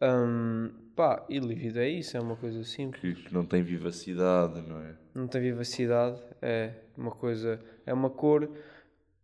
yeah. 0.00 0.72
Pá, 0.98 1.24
e 1.28 1.38
lívido 1.38 1.78
é 1.78 1.88
isso, 1.88 2.16
é 2.16 2.20
uma 2.20 2.34
coisa 2.34 2.64
simples. 2.64 3.00
Que, 3.00 3.22
que 3.22 3.32
não 3.32 3.46
tem 3.46 3.62
vivacidade, 3.62 4.60
não 4.62 4.80
é? 4.80 4.96
Não 5.14 5.28
tem 5.28 5.40
vivacidade, 5.40 6.20
é 6.42 6.74
uma 6.96 7.12
coisa, 7.12 7.60
é 7.86 7.94
uma 7.94 8.10
cor 8.10 8.50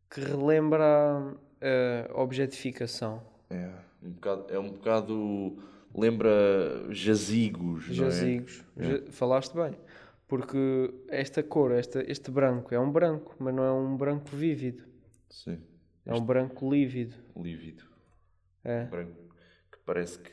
que 0.09 0.21
relembra 0.21 0.85
a 2.15 2.23
objetificação. 2.23 3.21
É 3.51 3.73
um 4.01 4.11
bocado, 4.13 4.47
é 4.55 4.57
um 4.61 4.71
bocado 4.71 5.59
lembra 5.93 6.31
jazigos, 6.91 7.89
não 7.89 8.07
é? 8.07 8.11
Jazigos. 8.11 8.65
Ja- 8.77 9.11
Falaste 9.11 9.53
bem. 9.57 9.73
Porque 10.29 10.95
esta 11.09 11.43
cor, 11.43 11.73
esta, 11.73 12.09
este 12.09 12.31
branco, 12.31 12.73
é 12.73 12.79
um 12.79 12.93
branco, 12.93 13.35
mas 13.41 13.53
não 13.53 13.65
é 13.65 13.73
um 13.73 13.97
branco 13.97 14.29
vívido. 14.37 14.85
Sim, 15.29 15.61
É 16.07 16.15
um 16.15 16.25
branco 16.25 16.71
lívido. 16.71 17.17
lívido, 17.37 17.83
É, 18.63 18.85
branco, 18.85 19.35
que 19.73 19.79
parece 19.85 20.21
que, 20.21 20.31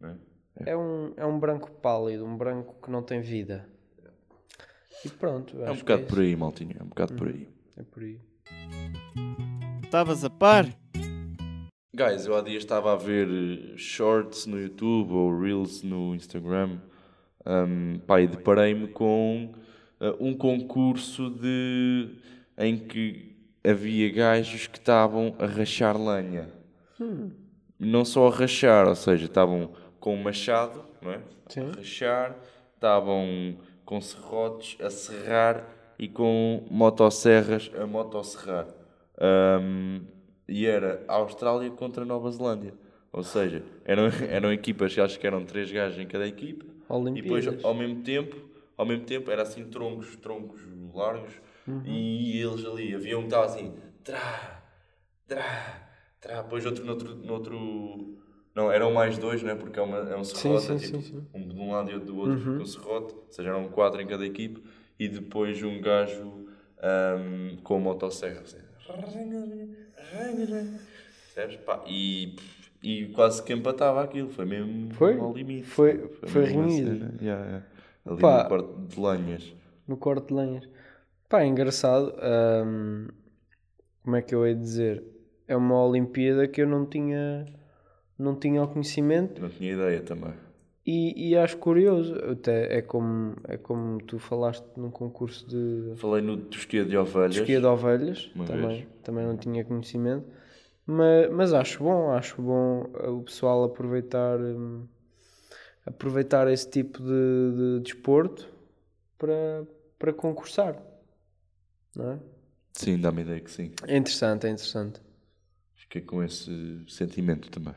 não 0.00 0.08
é? 0.12 0.16
É, 0.66 0.76
um, 0.76 1.12
é 1.16 1.24
um 1.24 1.38
branco 1.38 1.70
pálido, 1.70 2.24
um 2.24 2.36
branco 2.36 2.74
que 2.82 2.90
não 2.90 3.02
tem 3.02 3.20
vida. 3.20 3.66
E 5.04 5.08
pronto, 5.08 5.62
É 5.62 5.70
um 5.70 5.76
bocado 5.76 6.04
por 6.04 6.18
aí, 6.18 6.34
maltinho, 6.34 6.76
é 6.78 6.82
um 6.82 6.88
bocado 6.88 7.14
por 7.14 7.28
aí. 7.28 7.48
É 7.76 7.82
por 7.82 8.02
aí. 8.02 8.20
Estavas 9.84 10.24
a 10.24 10.30
par? 10.30 10.66
Guys, 11.94 12.26
eu 12.26 12.36
há 12.36 12.42
dias 12.42 12.62
estava 12.62 12.92
a 12.92 12.96
ver 12.96 13.28
eh, 13.28 13.76
shorts 13.76 14.46
no 14.46 14.60
YouTube 14.60 15.12
ou 15.12 15.40
reels 15.40 15.82
no 15.82 16.14
Instagram. 16.14 16.78
Um, 17.46 17.98
pá, 18.00 18.20
e 18.20 18.26
deparei-me 18.26 18.88
com 18.88 19.54
eh, 20.00 20.14
um 20.20 20.34
concurso 20.34 21.30
de 21.30 22.16
em 22.56 22.76
que 22.76 23.36
havia 23.64 24.12
gajos 24.12 24.66
que 24.66 24.78
estavam 24.78 25.34
a 25.38 25.46
rachar 25.46 25.96
lenha. 25.96 26.48
Não 27.78 28.04
só 28.04 28.26
a 28.26 28.30
rachar, 28.30 28.88
ou 28.88 28.96
seja, 28.96 29.26
estavam 29.26 29.70
com 30.08 30.14
um 30.14 30.22
machado, 30.22 30.82
não 31.02 31.12
é? 31.12 31.20
Sim. 31.48 31.70
A 31.70 31.76
rachar, 31.76 32.34
estavam 32.74 33.58
com 33.84 34.00
serrotes 34.00 34.80
a 34.80 34.88
serrar 34.88 35.68
e 35.98 36.08
com 36.08 36.64
motosserras 36.70 37.70
a 37.78 37.86
motosserrar. 37.86 38.68
Um, 39.20 40.00
e 40.48 40.64
era 40.64 41.04
Austrália 41.06 41.70
contra 41.72 42.06
Nova 42.06 42.30
Zelândia. 42.30 42.72
Ou 43.12 43.22
seja, 43.22 43.62
eram, 43.84 44.04
eram 44.30 44.50
equipas, 44.50 44.98
acho 44.98 45.20
que 45.20 45.26
eram 45.26 45.44
três 45.44 45.70
gajos 45.70 45.98
em 45.98 46.06
cada 46.06 46.26
equipa. 46.26 46.64
E 46.64 47.20
depois, 47.20 47.46
Olimpíadas. 47.46 47.64
ao 47.66 47.74
mesmo 47.74 48.02
tempo, 48.02 48.36
ao 48.78 48.86
mesmo 48.86 49.04
tempo, 49.04 49.30
era 49.30 49.42
assim 49.42 49.64
troncos, 49.64 50.16
troncos 50.16 50.62
largos. 50.94 51.34
E 51.84 52.40
eles 52.40 52.64
ali, 52.64 52.94
havia 52.94 53.18
um 53.18 53.22
que 53.22 53.26
estava 53.26 53.44
assim, 53.44 53.74
trá, 54.02 54.62
trá, 55.26 55.86
trá. 56.18 56.40
Depois 56.40 56.64
outro 56.64 56.82
noutro, 56.86 57.14
noutro... 57.14 58.16
Não, 58.58 58.72
eram 58.72 58.92
mais 58.92 59.16
dois, 59.16 59.40
não 59.40 59.50
é? 59.50 59.54
Porque 59.54 59.78
é, 59.78 59.82
uma, 59.82 59.98
é 59.98 60.16
um 60.16 60.24
serrote, 60.24 60.64
sim, 60.64 60.74
é 60.74 60.78
tipo, 60.78 61.00
sim, 61.00 61.02
sim. 61.02 61.26
um 61.32 61.48
de 61.48 61.60
um 61.60 61.70
lado 61.70 61.92
e 61.92 61.94
outro 61.94 62.08
do 62.12 62.18
outro 62.18 62.58
com 62.58 62.64
serrote. 62.64 63.14
Ou 63.14 63.26
seja, 63.30 63.50
eram 63.50 63.68
quatro 63.68 64.02
em 64.02 64.06
cada 64.08 64.26
equipe. 64.26 64.60
E 64.98 65.08
depois 65.08 65.62
um 65.62 65.80
gajo 65.80 66.48
ahm, 66.82 67.56
com 67.62 67.76
a 67.76 67.78
motosserra. 67.78 68.40
Assim. 68.40 68.58
Percebes? 71.36 71.60
E, 71.86 72.34
e 72.82 73.06
quase 73.10 73.44
que 73.44 73.52
empatava 73.52 74.02
aquilo. 74.02 74.28
Foi 74.28 74.44
mesmo 74.44 74.92
Foi? 74.92 75.16
ao 75.16 75.32
limite. 75.32 75.68
Foi- 75.68 76.08
foi 76.26 76.50
uma 76.50 76.66
renhido. 76.66 77.14
Yeah, 77.22 77.44
yeah. 77.44 77.66
Ali 78.04 78.20
Pá. 78.20 78.42
no 78.42 78.48
quarto 78.48 78.86
de 78.88 79.00
lenhas. 79.00 79.54
No 79.86 79.96
corte 79.96 80.28
de 80.28 80.34
lenhas. 80.34 80.68
Pá, 81.28 81.42
é 81.42 81.46
engraçado. 81.46 82.12
hum, 82.66 83.06
como 84.02 84.16
é 84.16 84.22
que 84.22 84.34
eu 84.34 84.44
hei 84.44 84.54
de 84.54 84.60
dizer? 84.62 85.04
É 85.46 85.56
uma 85.56 85.84
Olimpíada 85.84 86.48
que 86.48 86.60
eu 86.60 86.66
não 86.66 86.84
tinha, 86.84 87.46
não 88.18 88.34
tinha 88.34 88.62
o 88.62 88.68
conhecimento 88.68 89.40
Não 89.40 89.48
tinha 89.48 89.72
ideia 89.72 90.00
também. 90.02 90.34
e, 90.84 91.30
e 91.30 91.36
acho 91.36 91.56
curioso. 91.58 92.14
Até 92.30 92.78
é 92.78 92.82
como, 92.82 93.36
é 93.44 93.56
como 93.56 93.98
tu 94.02 94.18
falaste 94.18 94.64
num 94.76 94.90
concurso 94.90 95.46
de 95.46 95.94
Falei 95.96 96.22
no 96.22 96.36
tosquia 96.36 96.84
de 96.84 96.96
ovelhas. 96.96 97.36
esquia 97.36 97.60
de 97.60 97.66
ovelhas, 97.66 98.30
Uma 98.34 98.44
também, 98.44 98.68
vez. 98.80 98.86
também 99.02 99.26
não 99.26 99.36
tinha 99.36 99.64
conhecimento. 99.64 100.26
Mas, 100.86 101.30
mas 101.30 101.52
acho 101.52 101.84
bom, 101.84 102.10
acho 102.12 102.40
bom 102.40 102.84
o 103.18 103.22
pessoal 103.22 103.64
aproveitar, 103.64 104.40
hum, 104.40 104.86
aproveitar 105.84 106.48
esse 106.50 106.68
tipo 106.70 106.98
de, 107.02 107.76
de 107.78 107.80
desporto 107.82 108.48
para, 109.18 109.66
para 109.98 110.12
concursar. 110.12 110.82
Não 111.94 112.12
é? 112.12 112.18
Sim, 112.72 112.98
dá-me 112.98 113.18
a 113.20 113.24
ideia 113.24 113.40
que 113.40 113.50
sim. 113.50 113.72
É 113.86 113.96
interessante, 113.96 114.46
é 114.46 114.50
interessante. 114.50 115.00
Fiquei 115.88 116.02
com 116.02 116.22
esse 116.22 116.84
sentimento 116.86 117.50
também. 117.50 117.74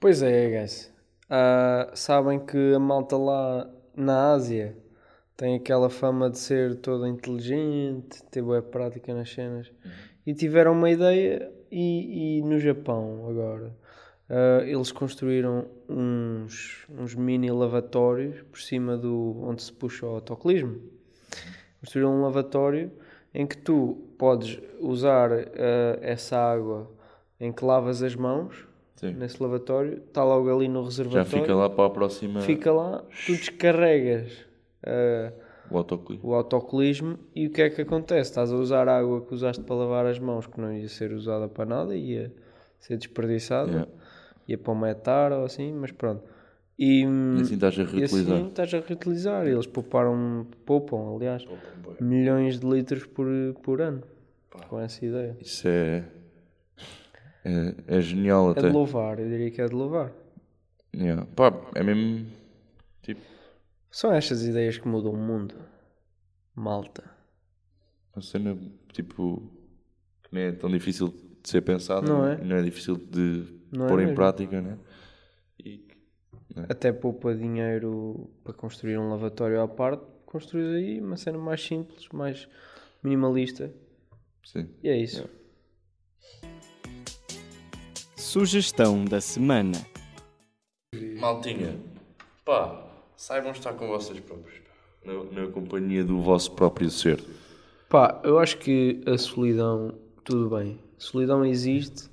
Pois 0.00 0.20
é, 0.20 0.60
guys. 0.60 0.92
Ah, 1.30 1.92
sabem 1.94 2.44
que 2.44 2.74
a 2.74 2.78
malta 2.80 3.16
lá 3.16 3.70
na 3.96 4.32
Ásia 4.32 4.76
tem 5.36 5.54
aquela 5.54 5.88
fama 5.88 6.28
de 6.28 6.38
ser 6.38 6.74
toda 6.80 7.08
inteligente, 7.08 8.20
ter 8.32 8.42
boa 8.42 8.60
prática 8.60 9.14
nas 9.14 9.30
cenas. 9.32 9.70
E 10.26 10.34
tiveram 10.34 10.72
uma 10.72 10.90
ideia 10.90 11.48
e, 11.70 12.38
e 12.38 12.42
no 12.42 12.58
Japão 12.58 13.28
agora 13.28 13.72
ah, 14.28 14.64
eles 14.66 14.90
construíram 14.90 15.68
uns, 15.88 16.84
uns 16.88 17.14
mini 17.14 17.48
lavatórios 17.52 18.42
por 18.42 18.60
cima 18.60 18.96
do 18.96 19.40
onde 19.44 19.62
se 19.62 19.72
puxa 19.72 20.04
o 20.04 20.16
autocolismo. 20.16 20.82
Construíram 21.78 22.16
um 22.16 22.22
lavatório 22.22 22.90
em 23.32 23.46
que 23.46 23.56
tu 23.56 24.07
podes 24.18 24.60
usar 24.80 25.30
ah, 25.32 25.98
essa 26.02 26.36
água 26.36 26.90
em 27.40 27.52
que 27.52 27.64
lavas 27.64 28.02
as 28.02 28.14
mãos 28.16 28.66
Sim. 28.96 29.12
nesse 29.14 29.40
lavatório, 29.42 30.02
está 30.08 30.24
logo 30.24 30.52
ali 30.54 30.66
no 30.68 30.80
Já 30.82 30.86
reservatório. 30.88 31.26
fica 31.26 31.54
lá 31.54 31.70
para 31.70 31.86
a 31.86 31.90
próxima 31.90 32.40
Fica 32.40 32.72
lá, 32.72 33.04
tu 33.26 33.32
descarregas 33.32 34.32
ah, 34.84 35.32
o 35.70 35.76
autocolismo. 35.78 36.28
o 36.28 36.34
autocolismo 36.34 37.18
e 37.34 37.46
o 37.46 37.50
que 37.50 37.62
é 37.62 37.70
que 37.70 37.82
acontece? 37.82 38.30
Estás 38.30 38.52
a 38.52 38.56
usar 38.56 38.88
a 38.88 38.98
água 38.98 39.20
que 39.20 39.32
usaste 39.34 39.62
para 39.62 39.76
lavar 39.76 40.06
as 40.06 40.18
mãos, 40.18 40.46
que 40.46 40.60
não 40.60 40.72
ia 40.72 40.88
ser 40.88 41.12
usada 41.12 41.46
para 41.48 41.64
nada, 41.66 41.94
ia 41.94 42.32
ser 42.80 42.96
desperdiçada, 42.96 43.70
Yeah. 43.70 43.88
ia 44.48 44.58
para 44.58 44.72
o 44.72 44.76
metar 44.76 45.30
ou 45.32 45.44
assim, 45.44 45.72
mas 45.72 45.92
pronto. 45.92 46.22
E, 46.78 47.02
E 47.02 47.40
assim 47.40 47.54
estás 47.54 47.76
a 47.78 47.82
e 47.82 47.84
reutilizar. 47.86 48.36
assim 48.36 48.46
estás 48.48 48.74
a 48.74 48.80
reutilizar. 48.80 49.46
Eles 49.46 49.66
pouparam, 49.66 50.46
poupam, 50.64 51.16
aliás, 51.16 51.44
milhões 52.00 52.60
de 52.60 52.66
litros 52.66 53.04
por, 53.06 53.26
por 53.62 53.80
ano 53.80 54.02
com 54.68 54.78
essa 54.80 55.04
ideia. 55.04 55.36
Isso 55.40 55.66
é, 55.66 56.04
é, 57.44 57.74
é 57.86 58.00
genial 58.00 58.48
É 58.48 58.52
até. 58.52 58.68
de 58.68 58.72
louvar, 58.72 59.18
eu 59.18 59.28
diria 59.28 59.50
que 59.50 59.60
é 59.60 59.66
de 59.66 59.74
louvar. 59.74 60.12
Yeah. 60.94 61.26
Pá, 61.36 61.52
é 61.74 61.82
mesmo 61.82 62.26
tipo 63.02 63.20
São 63.90 64.12
estas 64.12 64.44
ideias 64.44 64.78
que 64.78 64.88
mudam 64.88 65.12
o 65.12 65.16
mundo. 65.16 65.54
Malta. 66.54 67.04
uma 68.14 68.22
cena 68.22 68.56
tipo 68.92 69.50
que 70.24 70.34
nem 70.34 70.44
é 70.44 70.52
tão 70.52 70.70
difícil 70.70 71.08
de 71.08 71.48
ser 71.48 71.60
pensada, 71.62 72.06
Não 72.06 72.26
é? 72.26 72.40
E 72.40 72.44
não 72.44 72.56
é 72.56 72.62
difícil 72.62 72.96
de 72.96 73.44
Não 73.70 73.86
é 73.86 73.88
pôr 73.88 73.98
em 74.00 74.04
mesmo. 74.06 74.16
prática, 74.16 74.60
né? 74.60 74.76
E 74.76 74.87
Até 76.68 76.92
poupa 76.92 77.34
dinheiro 77.34 78.30
para 78.42 78.52
construir 78.52 78.98
um 78.98 79.10
lavatório 79.10 79.60
à 79.60 79.68
parte, 79.68 80.02
construís 80.26 80.74
aí 80.74 81.00
uma 81.00 81.16
cena 81.16 81.38
mais 81.38 81.62
simples, 81.62 82.08
mais 82.12 82.48
minimalista. 83.02 83.72
sim. 84.44 84.68
E 84.82 84.88
é 84.88 84.96
isso. 84.96 85.28
Sugestão 88.16 89.04
da 89.04 89.20
semana. 89.20 89.78
Maltinha, 91.18 91.76
pá, 92.44 92.86
saibam 93.16 93.52
estar 93.52 93.72
com 93.74 93.88
vocês 93.88 94.20
próprios, 94.20 94.60
na, 95.04 95.42
na 95.42 95.50
companhia 95.50 96.04
do 96.04 96.20
vosso 96.20 96.52
próprio 96.52 96.90
ser. 96.90 97.22
Pá, 97.88 98.20
eu 98.22 98.38
acho 98.38 98.58
que 98.58 99.02
a 99.06 99.16
solidão, 99.16 99.98
tudo 100.24 100.54
bem. 100.56 100.78
Solidão 100.98 101.44
existe, 101.44 102.10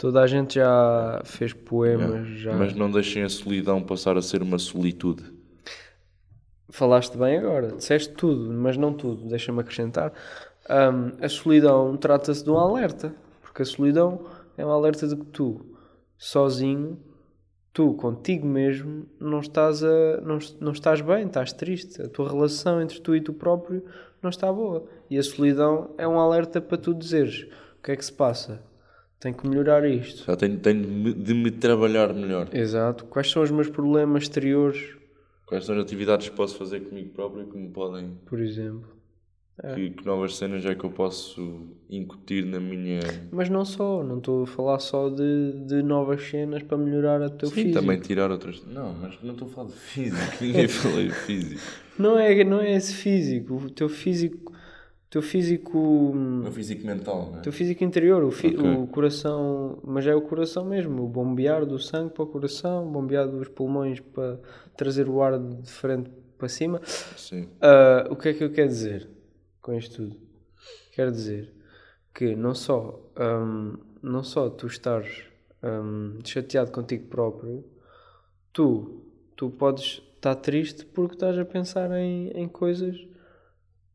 toda 0.00 0.22
a 0.22 0.26
gente 0.26 0.54
já 0.54 1.20
fez 1.26 1.52
poemas, 1.52 2.26
já. 2.26 2.54
Mas 2.54 2.74
não 2.74 2.90
deixem 2.90 3.22
a 3.22 3.28
solidão 3.28 3.82
passar 3.82 4.16
a 4.16 4.22
ser 4.22 4.42
uma 4.42 4.58
solitude. 4.58 5.22
Falaste 6.70 7.18
bem 7.18 7.36
agora, 7.36 7.72
disseste 7.72 8.14
tudo, 8.14 8.50
mas 8.50 8.78
não 8.78 8.94
tudo, 8.94 9.28
deixa-me 9.28 9.60
acrescentar. 9.60 10.10
Ahm, 10.66 11.12
a 11.20 11.28
solidão 11.28 11.98
trata-se 11.98 12.42
de 12.42 12.50
um 12.50 12.56
alerta, 12.56 13.14
porque 13.42 13.60
a 13.60 13.64
solidão 13.64 14.24
é 14.56 14.64
um 14.64 14.70
alerta 14.70 15.06
de 15.06 15.16
que 15.16 15.26
tu, 15.26 15.76
sozinho, 16.16 16.98
tu 17.70 17.92
contigo 17.92 18.46
mesmo, 18.46 19.04
não 19.20 19.40
estás, 19.40 19.84
a, 19.84 20.20
não, 20.22 20.38
não 20.60 20.72
estás 20.72 21.02
bem, 21.02 21.26
estás 21.26 21.52
triste. 21.52 22.00
A 22.00 22.08
tua 22.08 22.30
relação 22.30 22.80
entre 22.80 23.00
tu 23.00 23.14
e 23.14 23.20
tu 23.20 23.34
próprio 23.34 23.84
não 24.22 24.30
está 24.30 24.50
boa. 24.50 24.86
E 25.10 25.18
a 25.18 25.22
solidão 25.22 25.90
é 25.98 26.08
um 26.08 26.18
alerta 26.18 26.58
para 26.58 26.78
tu 26.78 26.94
dizeres 26.94 27.46
o 27.78 27.82
que 27.82 27.92
é 27.92 27.96
que 27.96 28.04
se 28.04 28.12
passa. 28.12 28.69
Tenho 29.20 29.34
que 29.34 29.46
melhorar 29.46 29.86
isto. 29.86 30.24
Já 30.24 30.34
tenho, 30.34 30.58
tenho 30.58 31.12
de 31.14 31.34
me- 31.34 31.50
trabalhar 31.50 32.12
melhor. 32.14 32.48
Exato. 32.52 33.04
Quais 33.04 33.30
são 33.30 33.42
os 33.42 33.50
meus 33.50 33.68
problemas 33.68 34.22
exteriores, 34.24 34.96
Quais 35.46 35.64
são 35.64 35.74
as 35.76 35.82
atividades 35.82 36.28
que 36.28 36.36
posso 36.36 36.56
fazer 36.56 36.78
comigo 36.80 37.10
próprio 37.10 37.44
que 37.46 37.58
me 37.58 37.68
podem. 37.70 38.16
por 38.24 38.40
exemplo? 38.40 38.88
Que, 39.74 39.90
que 39.90 40.06
novas 40.06 40.36
cenas 40.36 40.64
é 40.64 40.74
que 40.74 40.84
eu 40.84 40.90
posso 40.90 41.66
incutir 41.90 42.46
na 42.46 42.58
minha. 42.58 43.00
Mas 43.30 43.50
não 43.50 43.62
só, 43.64 44.02
não 44.02 44.16
estou 44.16 44.44
a 44.44 44.46
falar 44.46 44.78
só 44.78 45.10
de, 45.10 45.52
de 45.66 45.82
novas 45.82 46.22
cenas 46.30 46.62
para 46.62 46.78
melhorar 46.78 47.20
o 47.20 47.28
teu 47.28 47.48
Sim, 47.50 47.54
físico. 47.56 47.74
também 47.80 48.00
tirar 48.00 48.30
outras. 48.30 48.64
Não, 48.64 48.94
mas 48.94 49.18
não 49.22 49.32
estou 49.32 49.48
a 49.48 49.50
falar 49.50 49.68
de 49.68 49.74
físico. 49.74 50.16
Ninguém 50.40 50.66
falei 50.68 51.08
de 51.08 51.14
físico. 51.14 51.60
Não 51.98 52.18
é, 52.18 52.42
não 52.44 52.60
é 52.60 52.74
esse 52.74 52.94
físico, 52.94 53.54
o 53.56 53.68
teu 53.68 53.88
físico, 53.90 54.49
teu 55.10 55.20
físico, 55.22 55.78
O 55.78 56.14
meu 56.14 56.52
físico 56.52 56.86
mental, 56.86 57.26
não 57.30 57.36
o 57.36 57.38
é? 57.38 57.42
teu 57.42 57.52
físico 57.52 57.82
interior, 57.84 58.22
o, 58.22 58.30
fi- 58.30 58.56
Ok. 58.56 58.70
o 58.74 58.86
coração, 58.86 59.78
mas 59.84 60.06
é 60.06 60.14
o 60.14 60.22
coração 60.22 60.64
mesmo, 60.64 61.02
o 61.04 61.08
bombear 61.08 61.66
do 61.66 61.78
sangue 61.78 62.14
para 62.14 62.22
o 62.22 62.26
coração, 62.26 62.90
bombear 62.90 63.26
dos 63.28 63.48
pulmões 63.48 64.00
para 64.00 64.38
trazer 64.76 65.08
o 65.08 65.20
ar 65.22 65.38
de 65.38 65.70
frente 65.70 66.10
para 66.38 66.48
cima. 66.48 66.80
Sim. 67.16 67.48
Ah, 67.60 68.06
o 68.10 68.16
que 68.16 68.28
é 68.30 68.32
que 68.34 68.44
eu 68.44 68.52
quero 68.52 68.68
dizer 68.68 69.08
com 69.60 69.74
isto 69.74 69.96
tudo? 69.96 70.16
Quero 70.92 71.10
dizer 71.10 71.52
que 72.14 72.34
não 72.36 72.54
só, 72.54 73.00
hum, 73.18 73.76
não 74.02 74.22
só 74.22 74.48
tu 74.48 74.66
estares 74.66 75.24
hum, 75.62 76.18
chateado 76.24 76.70
contigo 76.70 77.06
próprio, 77.08 77.64
tu, 78.52 79.02
tu 79.36 79.50
podes 79.50 80.02
estar 80.14 80.34
triste 80.36 80.84
porque 80.86 81.14
estás 81.14 81.38
a 81.38 81.44
pensar 81.44 81.90
em, 81.92 82.28
em 82.30 82.48
coisas 82.48 82.96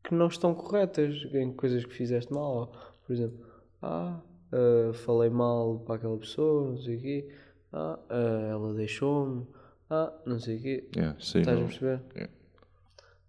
que 0.06 0.14
não 0.14 0.28
estão 0.28 0.54
corretas, 0.54 1.26
em 1.34 1.52
coisas 1.52 1.84
que 1.84 1.92
fizeste 1.92 2.32
mal. 2.32 2.72
Por 3.06 3.12
exemplo, 3.12 3.38
ah, 3.82 4.20
ah, 4.52 4.92
falei 4.94 5.28
mal 5.30 5.80
para 5.84 5.96
aquela 5.96 6.16
pessoa, 6.16 6.70
não 6.70 6.78
sei 6.78 6.96
o 6.96 7.00
quê, 7.00 7.28
ah, 7.72 7.98
ah, 8.08 8.48
ela 8.50 8.72
deixou-me, 8.74 9.44
ah, 9.90 10.12
não 10.24 10.38
sei 10.38 10.56
o 10.58 10.62
quê. 10.62 10.88
Yeah, 10.96 11.16
sim, 11.20 11.40
Estás 11.40 11.56
a 11.56 11.60
não- 11.60 11.66
perceber? 11.68 12.00
Yeah. 12.14 12.32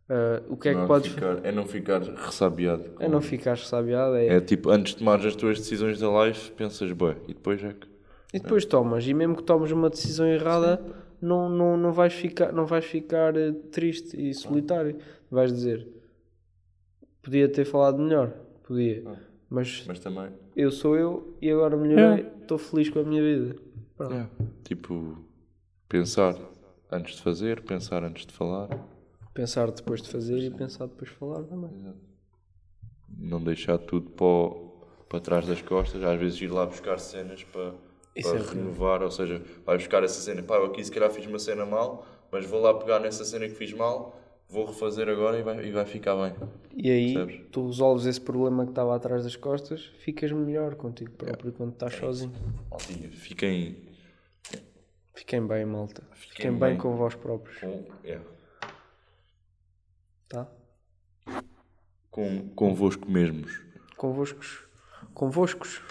Ah, 0.09 0.41
o 0.49 0.55
que 0.55 0.69
é 0.69 0.71
não 0.73 0.79
que 0.79 0.83
há 0.85 0.87
podes 0.87 1.11
ficar- 1.11 1.39
é 1.45 1.51
não 1.51 1.65
ficar 1.65 2.01
ressabiado. 2.01 2.85
É 2.99 3.07
não 3.09 3.21
ficar 3.21 3.57
sabiado, 3.57 4.15
é. 4.15 4.27
É 4.27 4.39
tipo, 4.41 4.69
antes 4.69 4.93
de 4.93 4.99
tomares 4.99 5.25
as 5.25 5.35
tuas 5.35 5.57
decisões 5.57 5.99
da 5.99 6.07
life, 6.25 6.51
pensas, 6.51 6.91
bem, 6.93 7.15
e 7.27 7.33
depois 7.33 7.61
é 7.63 7.73
que. 7.73 7.87
E 8.33 8.39
depois 8.39 8.65
tomas, 8.65 9.05
e 9.07 9.13
mesmo 9.13 9.35
que 9.35 9.43
tomes 9.43 9.71
uma 9.71 9.89
decisão 9.89 10.25
errada, 10.27 10.79
não, 11.21 11.49
não, 11.49 11.75
não 11.75 11.91
vais 11.91 12.13
ficar, 12.13 12.51
não 12.53 12.65
vais 12.65 12.85
ficar 12.85 13.35
eh, 13.35 13.51
triste 13.71 14.15
e 14.21 14.33
solitário. 14.33 14.97
Vais 15.31 15.51
dizer, 15.51 15.87
podia 17.27 17.49
ter 17.49 17.65
falado 17.65 17.97
melhor, 17.99 18.29
podia, 18.63 19.03
mas 19.49 19.83
Mas 19.85 19.99
também. 19.99 20.29
eu 20.55 20.71
sou 20.71 20.95
eu 20.95 21.35
e 21.41 21.51
agora 21.51 21.75
melhorei, 21.75 22.25
estou 22.41 22.57
feliz 22.57 22.89
com 22.89 22.99
a 22.99 23.03
minha 23.03 23.21
vida. 23.21 23.55
Yeah. 23.99 24.29
Tipo, 24.63 25.17
pensar 25.89 26.35
antes 26.89 27.15
de 27.17 27.21
fazer, 27.21 27.61
pensar 27.63 28.01
antes 28.05 28.25
de 28.25 28.31
falar. 28.33 28.69
Pensar 29.33 29.69
depois 29.71 30.01
de 30.01 30.09
fazer 30.09 30.37
e 30.39 30.49
pensar 30.49 30.85
depois 30.87 31.09
de 31.11 31.17
falar 31.17 31.43
também. 31.43 31.69
Não 33.17 33.43
deixar 33.43 33.77
tudo 33.77 34.09
para, 34.11 34.25
o- 34.25 34.85
para 35.09 35.19
trás 35.19 35.45
das 35.45 35.61
costas. 35.61 36.01
Às 36.03 36.17
vezes 36.19 36.41
ir 36.41 36.47
lá 36.47 36.65
buscar 36.65 36.97
cenas 36.97 37.43
para, 37.43 37.73
Isso 38.15 38.29
para 38.31 38.39
é 38.39 38.43
renovar. 38.43 39.01
Ou 39.03 39.11
seja, 39.11 39.41
vai 39.65 39.77
buscar 39.77 40.01
essa 40.03 40.21
cena. 40.21 40.41
Pá, 40.43 40.55
eu 40.55 40.65
aqui 40.65 40.81
se 40.83 40.91
calhar 40.91 41.09
fiz 41.11 41.25
uma 41.25 41.39
cena 41.39 41.65
mal, 41.65 42.05
mas 42.31 42.45
vou 42.45 42.61
lá 42.61 42.73
pegar 42.73 42.99
nessa 42.99 43.25
cena 43.25 43.47
que 43.47 43.55
fiz 43.55 43.73
mal, 43.73 44.17
vou 44.49 44.65
refazer 44.65 45.07
agora 45.09 45.39
e 45.39 45.43
vai, 45.43 45.65
e 45.65 45.71
vai 45.71 45.85
ficar 45.85 46.15
bem. 46.15 46.35
E 46.75 46.89
aí 46.89 47.13
Percebes? 47.13 47.47
tu 47.51 47.67
resolves 47.67 48.05
esse 48.05 48.21
problema 48.21 48.63
que 48.65 48.71
estava 48.71 48.95
atrás 48.95 49.23
das 49.23 49.35
costas, 49.35 49.85
ficas 49.99 50.31
melhor 50.31 50.75
contigo 50.75 51.11
próprio 51.11 51.51
quando 51.51 51.73
estás 51.73 51.93
sozinho. 51.95 52.33
Maltinha, 52.69 53.09
fiquem 53.11 53.85
Fiquem 55.13 55.45
bem, 55.47 55.65
malta. 55.65 56.03
Fiquem, 56.13 56.35
Fiquem 56.35 56.51
bem, 56.51 56.59
bem. 56.59 56.77
com 56.77 56.95
vós 56.95 57.15
próprios. 57.15 57.57
com, 57.59 57.83
yeah, 58.05 58.23
Tá? 60.29 60.47
com, 62.11 62.49
convosco 62.49 63.09
mesmos. 63.09 63.61
Convoscos. 63.97 64.63
Convoscos. 65.15 65.81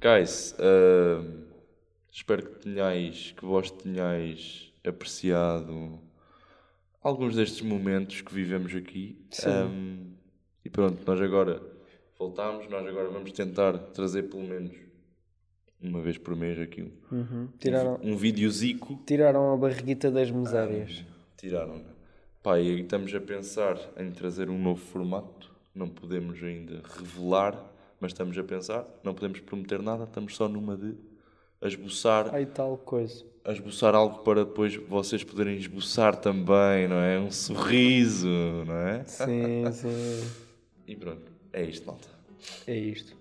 Guys, 0.00 0.54
uh, 0.58 1.44
espero 2.10 2.42
que 2.44 2.58
tenhais, 2.64 3.32
que 3.36 3.44
vós 3.44 3.70
tenhais 3.70 4.72
apreciado 4.84 6.00
alguns 7.04 7.36
destes 7.36 7.60
momentos 7.60 8.20
que 8.22 8.34
vivemos 8.34 8.74
aqui. 8.74 9.16
Um, 9.46 10.14
e 10.64 10.70
pronto, 10.70 11.02
nós 11.06 11.20
agora 11.20 11.62
voltamos, 12.18 12.68
nós 12.70 12.86
agora 12.86 13.08
vamos 13.10 13.30
tentar 13.32 13.76
trazer 13.78 14.24
pelo 14.24 14.42
menos 14.42 14.72
uma 15.80 16.00
vez 16.00 16.16
por 16.16 16.34
mês 16.34 16.58
aqui 16.58 16.82
um, 16.82 17.16
Uhum. 17.16 17.48
Tiraram, 17.58 18.00
um 18.02 18.16
videozico. 18.16 18.98
tiraram 19.06 19.52
a 19.52 19.56
barriguita 19.56 20.10
das 20.10 20.30
misérias. 20.30 21.04
Tiraram. 21.36 21.84
Pá, 22.42 22.58
e 22.58 22.80
estamos 22.80 23.14
a 23.14 23.20
pensar 23.20 23.78
em 23.98 24.10
trazer 24.10 24.48
um 24.48 24.58
novo 24.58 24.80
formato. 24.80 25.52
Não 25.74 25.88
podemos 25.88 26.42
ainda 26.42 26.82
revelar, 26.98 27.62
mas 28.00 28.12
estamos 28.12 28.36
a 28.38 28.44
pensar. 28.44 28.86
Não 29.02 29.12
podemos 29.14 29.40
prometer 29.40 29.82
nada, 29.82 30.04
estamos 30.04 30.34
só 30.36 30.48
numa 30.48 30.76
de 30.76 30.94
a 31.64 31.68
esboçar, 31.68 32.30
Ai, 32.34 32.44
tal 32.46 32.76
coisa. 32.76 33.24
a 33.44 33.50
esboçar 33.52 33.94
algo 33.94 34.18
para 34.18 34.44
depois 34.44 34.76
vocês 34.76 35.24
poderem 35.24 35.56
esboçar 35.56 36.14
também, 36.16 36.86
não 36.86 36.96
é? 36.96 37.18
Um 37.18 37.30
sorriso, 37.30 38.28
não 38.66 38.76
é? 38.76 39.04
Sim, 39.04 39.64
sim. 39.72 40.30
E 40.86 40.94
pronto, 40.94 41.32
é 41.52 41.62
isto, 41.64 41.86
malta. 41.86 42.08
É 42.66 42.76
isto. 42.76 43.16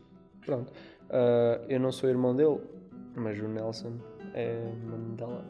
Pronto. 0.46 0.72
Ah, 1.10 1.62
eu 1.70 1.80
não 1.80 1.92
sou 1.92 2.10
irmão 2.10 2.36
dele, 2.36 2.60
mas 3.16 3.40
o 3.40 3.48
Nelson 3.48 3.94
é 4.34 4.58
Mandela. 4.86 5.46